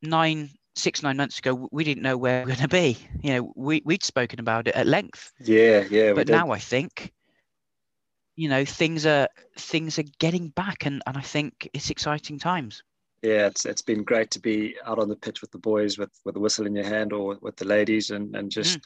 [0.00, 2.98] nine six nine months ago we didn't know where we are going to be.
[3.22, 5.30] You know, we we'd spoken about it at length.
[5.38, 6.12] Yeah, yeah.
[6.14, 7.12] But now I think
[8.36, 9.28] you know things are
[9.58, 12.82] things are getting back and, and i think it's exciting times
[13.22, 16.10] yeah, it's it's been great to be out on the pitch with the boys with
[16.24, 18.82] with the whistle in your hand or with the ladies and and just mm.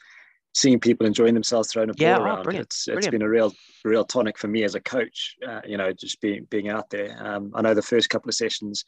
[0.53, 2.39] seeing people enjoying themselves throwing a ball yeah, oh, around.
[2.39, 3.05] Oh, brilliant, it's brilliant.
[3.05, 5.35] it's been a real real tonic for me as a coach.
[5.47, 7.17] Uh, you know, just being being out there.
[7.19, 8.85] Um, I know the first couple of sessions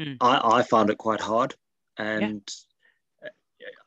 [0.00, 0.16] mm.
[0.20, 1.54] I, I found it quite hard.
[1.98, 2.42] And
[3.22, 3.28] yeah.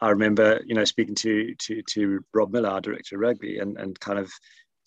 [0.01, 3.77] I remember, you know, speaking to to to Rob Miller, our director of rugby, and
[3.77, 4.31] and kind of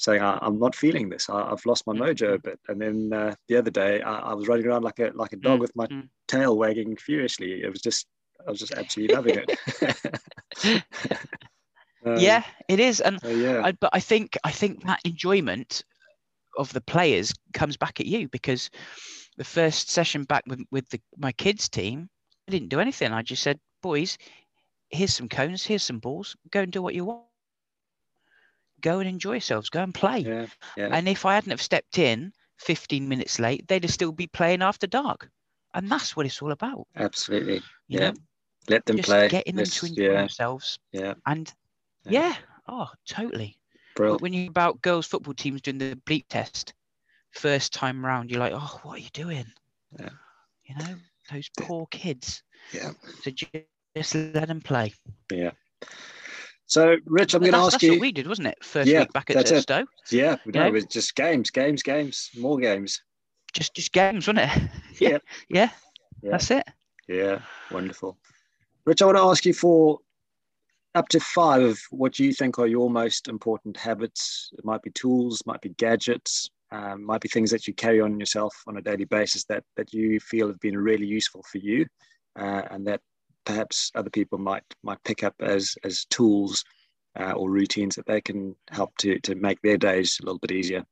[0.02, 1.30] saying, I'm not feeling this.
[1.30, 2.58] I, have lost my mojo a bit.
[2.68, 5.36] And then uh, the other day, I, I, was running around like a like a
[5.36, 6.08] dog with my mm.
[6.26, 7.62] tail wagging furiously.
[7.62, 8.06] It was just,
[8.46, 10.82] I was just absolutely loving it.
[12.04, 13.62] um, yeah, it is, and yeah.
[13.64, 15.84] I, but I think I think that enjoyment
[16.58, 18.70] of the players comes back at you because
[19.36, 22.08] the first session back with with the, my kids team,
[22.48, 23.12] I didn't do anything.
[23.12, 24.18] I just said, boys,
[24.90, 27.22] here's some cones, here's some balls, go and do what you want
[28.82, 30.18] go and enjoy yourselves, go and play.
[30.18, 30.88] Yeah, yeah.
[30.92, 34.62] And if I hadn't have stepped in 15 minutes late, they'd have still be playing
[34.62, 35.30] after dark.
[35.74, 36.86] And that's what it's all about.
[36.96, 37.62] Absolutely.
[37.88, 38.10] You yeah.
[38.10, 38.16] Know?
[38.68, 39.28] Let them Just play.
[39.28, 40.20] Getting them to enjoy yeah.
[40.20, 40.78] themselves.
[40.92, 41.14] Yeah.
[41.26, 41.52] And
[42.04, 42.34] yeah.
[42.68, 43.58] Oh, totally.
[43.96, 44.20] Brilliant.
[44.20, 46.74] But when you about girls football teams doing the bleep test,
[47.32, 49.46] first time round, you're like, oh, what are you doing?
[49.98, 50.10] Yeah.
[50.64, 50.94] You know,
[51.30, 52.42] those poor kids.
[52.72, 52.92] Yeah.
[53.22, 54.92] So just let them play.
[55.30, 55.50] Yeah.
[56.72, 57.90] So, Rich, I'm going to ask that's you.
[57.90, 58.64] That's what we did, wasn't it?
[58.64, 59.84] First yeah, week back at Stow.
[60.10, 63.02] Yeah, no, it was just games, games, games, more games.
[63.52, 64.62] Just, just games, wasn't it?
[64.98, 65.18] Yeah.
[65.50, 65.68] yeah.
[66.22, 66.30] yeah.
[66.30, 66.66] That's it.
[67.06, 68.16] Yeah, wonderful.
[68.86, 69.98] Rich, I want to ask you for
[70.94, 74.48] up to five of what you think are your most important habits.
[74.56, 78.18] It might be tools, might be gadgets, um, might be things that you carry on
[78.18, 81.84] yourself on a daily basis that that you feel have been really useful for you,
[82.38, 83.02] uh, and that
[83.44, 86.64] perhaps other people might might pick up as as tools
[87.18, 90.52] uh, or routines that they can help to to make their days a little bit
[90.52, 90.84] easier.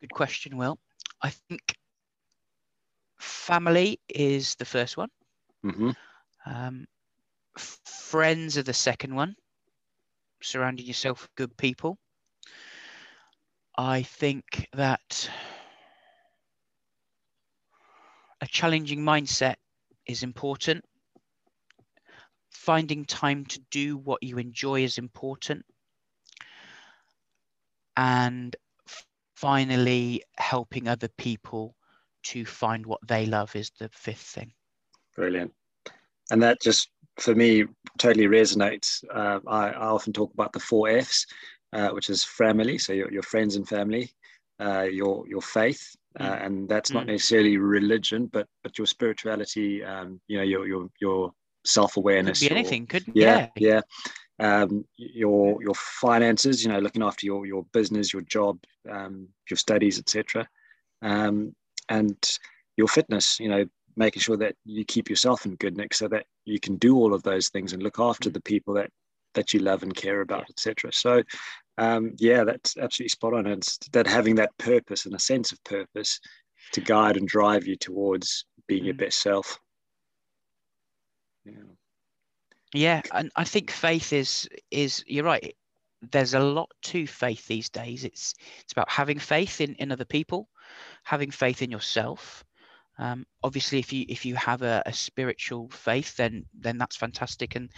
[0.00, 0.78] Good question, Will.
[1.22, 1.76] I think
[3.18, 5.10] family is the first one.
[5.64, 5.90] Mm-hmm.
[6.46, 6.86] Um,
[7.56, 9.34] friends are the second one.
[10.42, 11.98] Surrounding yourself with good people.
[13.76, 15.30] I think that
[18.40, 19.56] a challenging mindset
[20.06, 20.84] is important.
[22.50, 25.64] Finding time to do what you enjoy is important.
[27.96, 28.56] And
[29.36, 31.76] finally, helping other people
[32.22, 34.52] to find what they love is the fifth thing.
[35.16, 35.52] Brilliant.
[36.30, 37.64] And that just, for me,
[37.98, 39.02] totally resonates.
[39.12, 41.26] Uh, I, I, often talk about the four F's,
[41.72, 44.12] uh, which is family, so your, your friends and family,
[44.60, 46.46] uh, your your faith, uh, mm.
[46.46, 47.08] and that's not mm.
[47.08, 51.32] necessarily religion, but but your spirituality, um, you know, your your your
[51.64, 52.40] self awareness.
[52.40, 53.80] Could be anything, could yeah, yeah.
[54.38, 54.62] yeah.
[54.62, 58.58] Um, your your finances, you know, looking after your your business, your job,
[58.90, 60.48] um, your studies, etc.
[61.02, 61.54] Um,
[61.88, 62.16] and
[62.76, 63.64] your fitness, you know,
[63.96, 67.14] making sure that you keep yourself in good nick so that you can do all
[67.14, 68.34] of those things and look after mm.
[68.34, 68.90] the people that
[69.34, 70.92] that you love and care about, etc.
[70.92, 71.22] So
[71.78, 73.46] um, yeah, that's absolutely spot on.
[73.46, 76.20] It's that having that purpose and a sense of purpose
[76.72, 78.86] to guide and drive you towards being mm.
[78.86, 79.58] your best self.
[81.44, 81.52] Yeah.
[82.72, 85.56] Yeah, and I think faith is is you're right.
[86.12, 88.04] There's a lot to faith these days.
[88.04, 90.48] It's it's about having faith in, in other people,
[91.02, 92.44] having faith in yourself.
[92.98, 97.56] Um, obviously, if you if you have a, a spiritual faith, then then that's fantastic,
[97.56, 97.70] and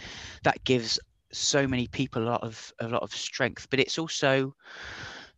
[0.43, 0.99] that gives
[1.33, 4.53] so many people a lot of a lot of strength but it's also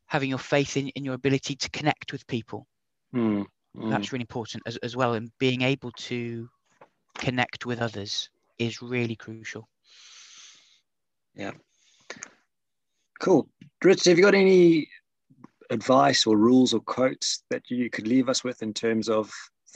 [0.07, 2.67] having your faith in, in your ability to connect with people.
[3.13, 3.89] Mm, mm.
[3.89, 6.47] that's really important as, as well and being able to
[7.17, 8.29] connect with others
[8.59, 9.67] is really crucial.
[11.33, 11.51] Yeah.
[13.19, 13.47] Cool.
[13.83, 14.87] Rich have you got any
[15.69, 19.31] advice or rules or quotes that you could leave us with in terms of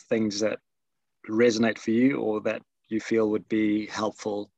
[0.09, 0.59] things that
[1.29, 4.51] resonate for you or that you feel would be helpful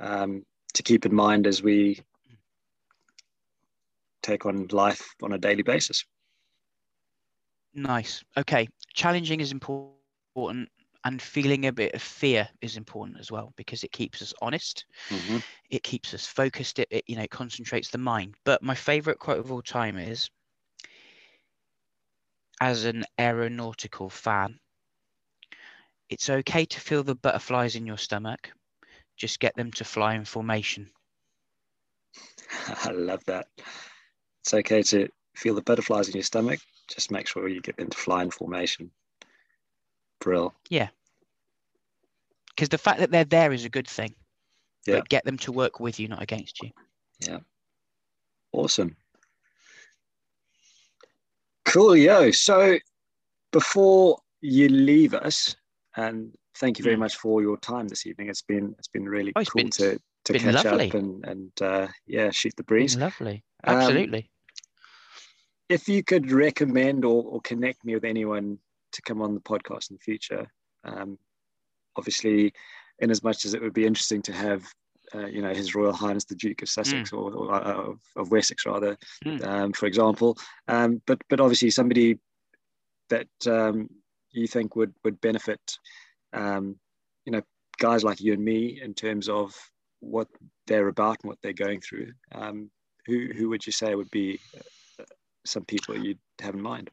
[0.00, 0.44] um,
[0.76, 2.00] to keep in mind as we
[4.22, 6.04] take on life on a daily basis.
[7.74, 8.22] Nice.
[8.36, 8.68] Okay.
[8.94, 10.68] Challenging is important
[11.04, 14.84] and feeling a bit of fear is important as well because it keeps us honest.
[15.10, 15.38] Mm-hmm.
[15.70, 16.78] It keeps us focused.
[16.78, 18.34] It, it, you know, it concentrates the mind.
[18.44, 20.28] But my favorite quote of all time is
[22.60, 24.58] as an aeronautical fan,
[26.08, 28.50] it's okay to feel the butterflies in your stomach,
[29.16, 30.90] just get them to fly in formation.
[32.84, 33.48] I love that.
[34.42, 36.60] It's okay to feel the butterflies in your stomach.
[36.88, 38.90] Just make sure you get them to fly in formation.
[40.20, 40.54] Brill.
[40.70, 40.88] Yeah.
[42.54, 44.14] Because the fact that they're there is a good thing.
[44.86, 44.96] Yeah.
[44.96, 46.70] But get them to work with you, not against you.
[47.20, 47.38] Yeah.
[48.52, 48.96] Awesome.
[51.64, 52.30] Cool, yo.
[52.30, 52.78] So
[53.52, 55.56] before you leave us,
[55.96, 57.00] and thank you very mm.
[57.00, 58.28] much for your time this evening.
[58.28, 60.88] It's been it's been really oh, cool been, to to catch lovely.
[60.88, 62.96] up and and uh, yeah, shoot the breeze.
[62.96, 64.18] lovely, absolutely.
[64.18, 64.24] Um,
[65.68, 68.58] if you could recommend or, or connect me with anyone
[68.92, 70.46] to come on the podcast in the future.
[70.84, 71.18] Um,
[71.96, 72.52] obviously,
[72.98, 74.64] in as much as it would be interesting to have,
[75.14, 77.18] uh, you know, His Royal Highness the Duke of Sussex mm.
[77.18, 79.44] or, or uh, of Wessex, rather, mm.
[79.46, 80.36] um, for example.
[80.68, 82.18] Um, but but obviously somebody
[83.10, 83.88] that um,
[84.32, 85.78] you think would would benefit,
[86.36, 86.76] um,
[87.24, 87.42] you know,
[87.78, 89.54] guys like you and me in terms of
[90.00, 90.28] what
[90.66, 92.12] they're about and what they're going through.
[92.32, 92.70] Um,
[93.06, 95.04] who who would you say would be uh,
[95.44, 96.90] some people you'd have in mind?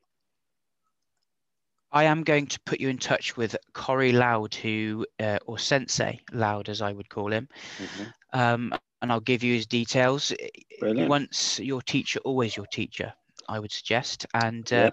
[1.91, 6.19] I am going to put you in touch with Corey Loud, who, uh, or Sensei
[6.31, 8.39] Loud, as I would call him, mm-hmm.
[8.39, 8.73] um,
[9.03, 10.33] and I'll give you his details.
[10.79, 11.07] Brilliant.
[11.07, 13.13] Once your teacher, always your teacher,
[13.47, 14.89] I would suggest, and uh, yeah.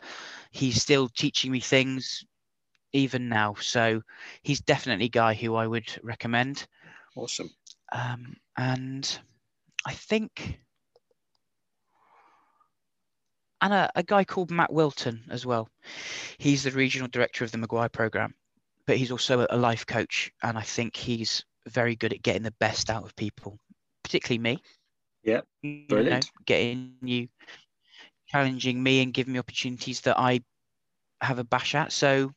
[0.51, 2.23] he's still teaching me things
[2.93, 3.55] even now.
[3.61, 4.03] So
[4.43, 6.67] he's definitely a guy who I would recommend.
[7.17, 7.51] Awesome.
[7.93, 9.19] Um, and
[9.87, 10.61] I think
[13.61, 15.69] and a, a, guy called Matt Wilton as well.
[16.39, 18.35] He's the regional director of the McGuire program,
[18.87, 22.55] but he's also a life coach, and I think he's very good at getting the
[22.59, 23.59] best out of people,
[24.03, 24.63] particularly me.
[25.23, 25.89] Yeah, brilliant.
[25.91, 27.29] You know, getting you,
[28.29, 30.41] challenging me, and giving me opportunities that I
[31.21, 31.93] have a bash at.
[31.93, 32.33] So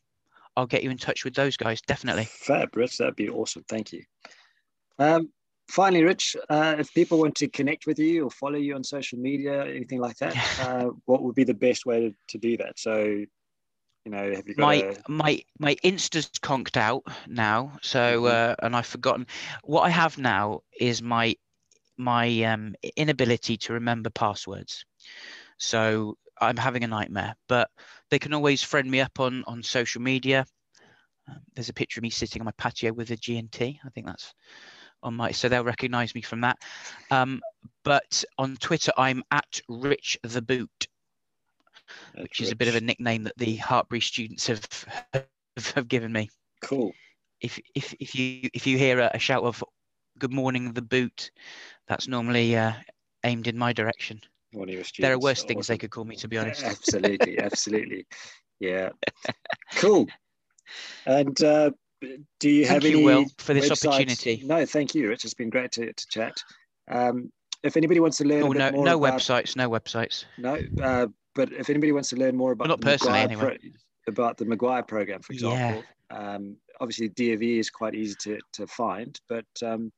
[0.56, 2.26] I'll get you in touch with those guys, definitely.
[2.26, 2.98] Fab, Rich.
[2.98, 3.64] That'd be awesome.
[3.68, 4.04] Thank you.
[5.00, 5.30] Um,
[5.68, 9.18] finally, Rich, uh, if people want to connect with you or follow you on social
[9.18, 12.78] media, anything like that, uh, what would be the best way to, to do that?
[12.78, 14.96] So, you know, have you got my a...
[15.08, 18.52] my my Insta's conked out now, so mm-hmm.
[18.52, 19.26] uh, and I've forgotten
[19.64, 21.36] what I have now is my
[21.98, 24.86] my um, inability to remember passwords.
[25.58, 26.18] So
[26.50, 27.36] I'm having a nightmare.
[27.48, 27.70] But
[28.10, 30.46] they can always friend me up on on social media.
[31.30, 33.80] Um, there's a picture of me sitting on my patio with a G&T.
[33.86, 34.34] I think that's
[35.04, 36.58] on my so they'll recognize me from that
[37.12, 37.42] um,
[37.84, 40.88] but on twitter i'm at rich the boot
[42.16, 42.42] That's which rich.
[42.42, 44.68] is a bit of a nickname that the Hartpury students have
[45.76, 46.30] have given me
[46.62, 46.94] cool
[47.42, 49.64] if if, if you if you hear a, a shout of
[50.18, 51.32] good morning the boot
[51.88, 52.74] that's normally uh,
[53.26, 54.22] aimed in my direction
[54.54, 57.40] One of your there are worse things they could call me to be honest absolutely
[57.48, 58.06] absolutely
[58.60, 58.90] yeah
[59.76, 60.08] cool
[61.06, 61.72] and uh,
[62.40, 63.88] do you thank have you, any Will, for this websites?
[63.88, 64.44] opportunity?
[64.46, 65.12] No, thank you.
[65.12, 66.38] It's just been great to, to chat.
[66.90, 67.32] Um,
[67.64, 70.26] if anybody wants to learn, oh, no, no about, websites, no websites.
[70.38, 73.58] No, uh, but if anybody wants to learn more about well, not personally anyway.
[73.62, 73.72] Pro,
[74.08, 76.36] about the McGuire program, for example, yeah.
[76.36, 79.92] um, obviously DofE is quite easy to, to find, but um,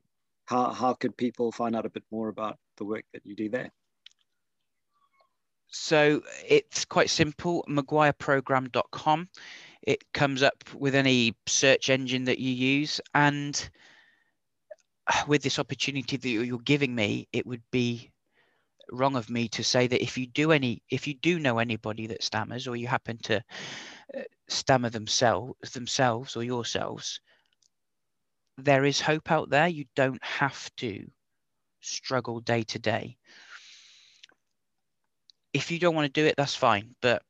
[0.46, 3.50] how how could people find out a bit more about the work that you do
[3.50, 3.72] there?
[5.68, 9.30] So it's quite simple, mcguireprogramme.com
[9.84, 13.70] it comes up with any search engine that you use and
[15.28, 18.12] with this opportunity that you're giving me it would be
[18.92, 22.08] wrong of me to say that if you do any if you do know anybody
[22.08, 23.38] that stammers or you happen to
[24.18, 27.20] uh, stammer themselves themselves or yourselves
[28.58, 29.68] there is hope out there.
[29.68, 31.06] You don't have to
[31.82, 33.18] struggle day to day
[35.56, 37.22] if you don't want to do it that's fine but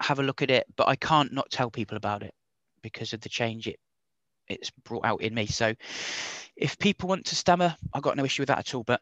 [0.00, 2.34] have a look at it, but I can't not tell people about it
[2.82, 3.78] because of the change it
[4.46, 5.46] it's brought out in me.
[5.46, 5.74] So
[6.54, 8.84] if people want to stammer, I've got no issue with that at all.
[8.84, 9.00] But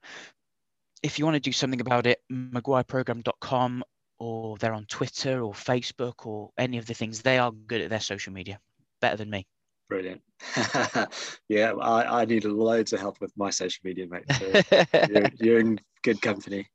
[1.03, 3.83] if you want to do something about it, mcguireprogramme.com
[4.21, 7.91] or they're on Twitter or Facebook or any of the things, they are good at
[7.91, 8.61] their social media,
[9.01, 9.45] better than me.
[9.89, 10.23] Brilliant.
[11.49, 14.25] yeah, I, I need loads of help with my social media, mate.
[14.39, 16.69] So you're, you're in good company.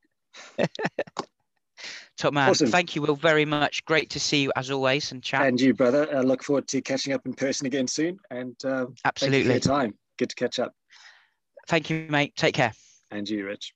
[2.17, 2.49] Top man.
[2.49, 2.69] Awesome.
[2.69, 3.85] Thank you, Will, very much.
[3.85, 5.45] Great to see you as always and chat.
[5.45, 6.07] And you, brother.
[6.15, 8.17] I look forward to catching up in person again soon.
[8.31, 9.97] And uh, absolutely, thank you for your time.
[10.17, 10.73] Good to catch up.
[11.67, 12.35] Thank you, mate.
[12.35, 12.73] Take care.
[13.11, 13.73] And you, Rich.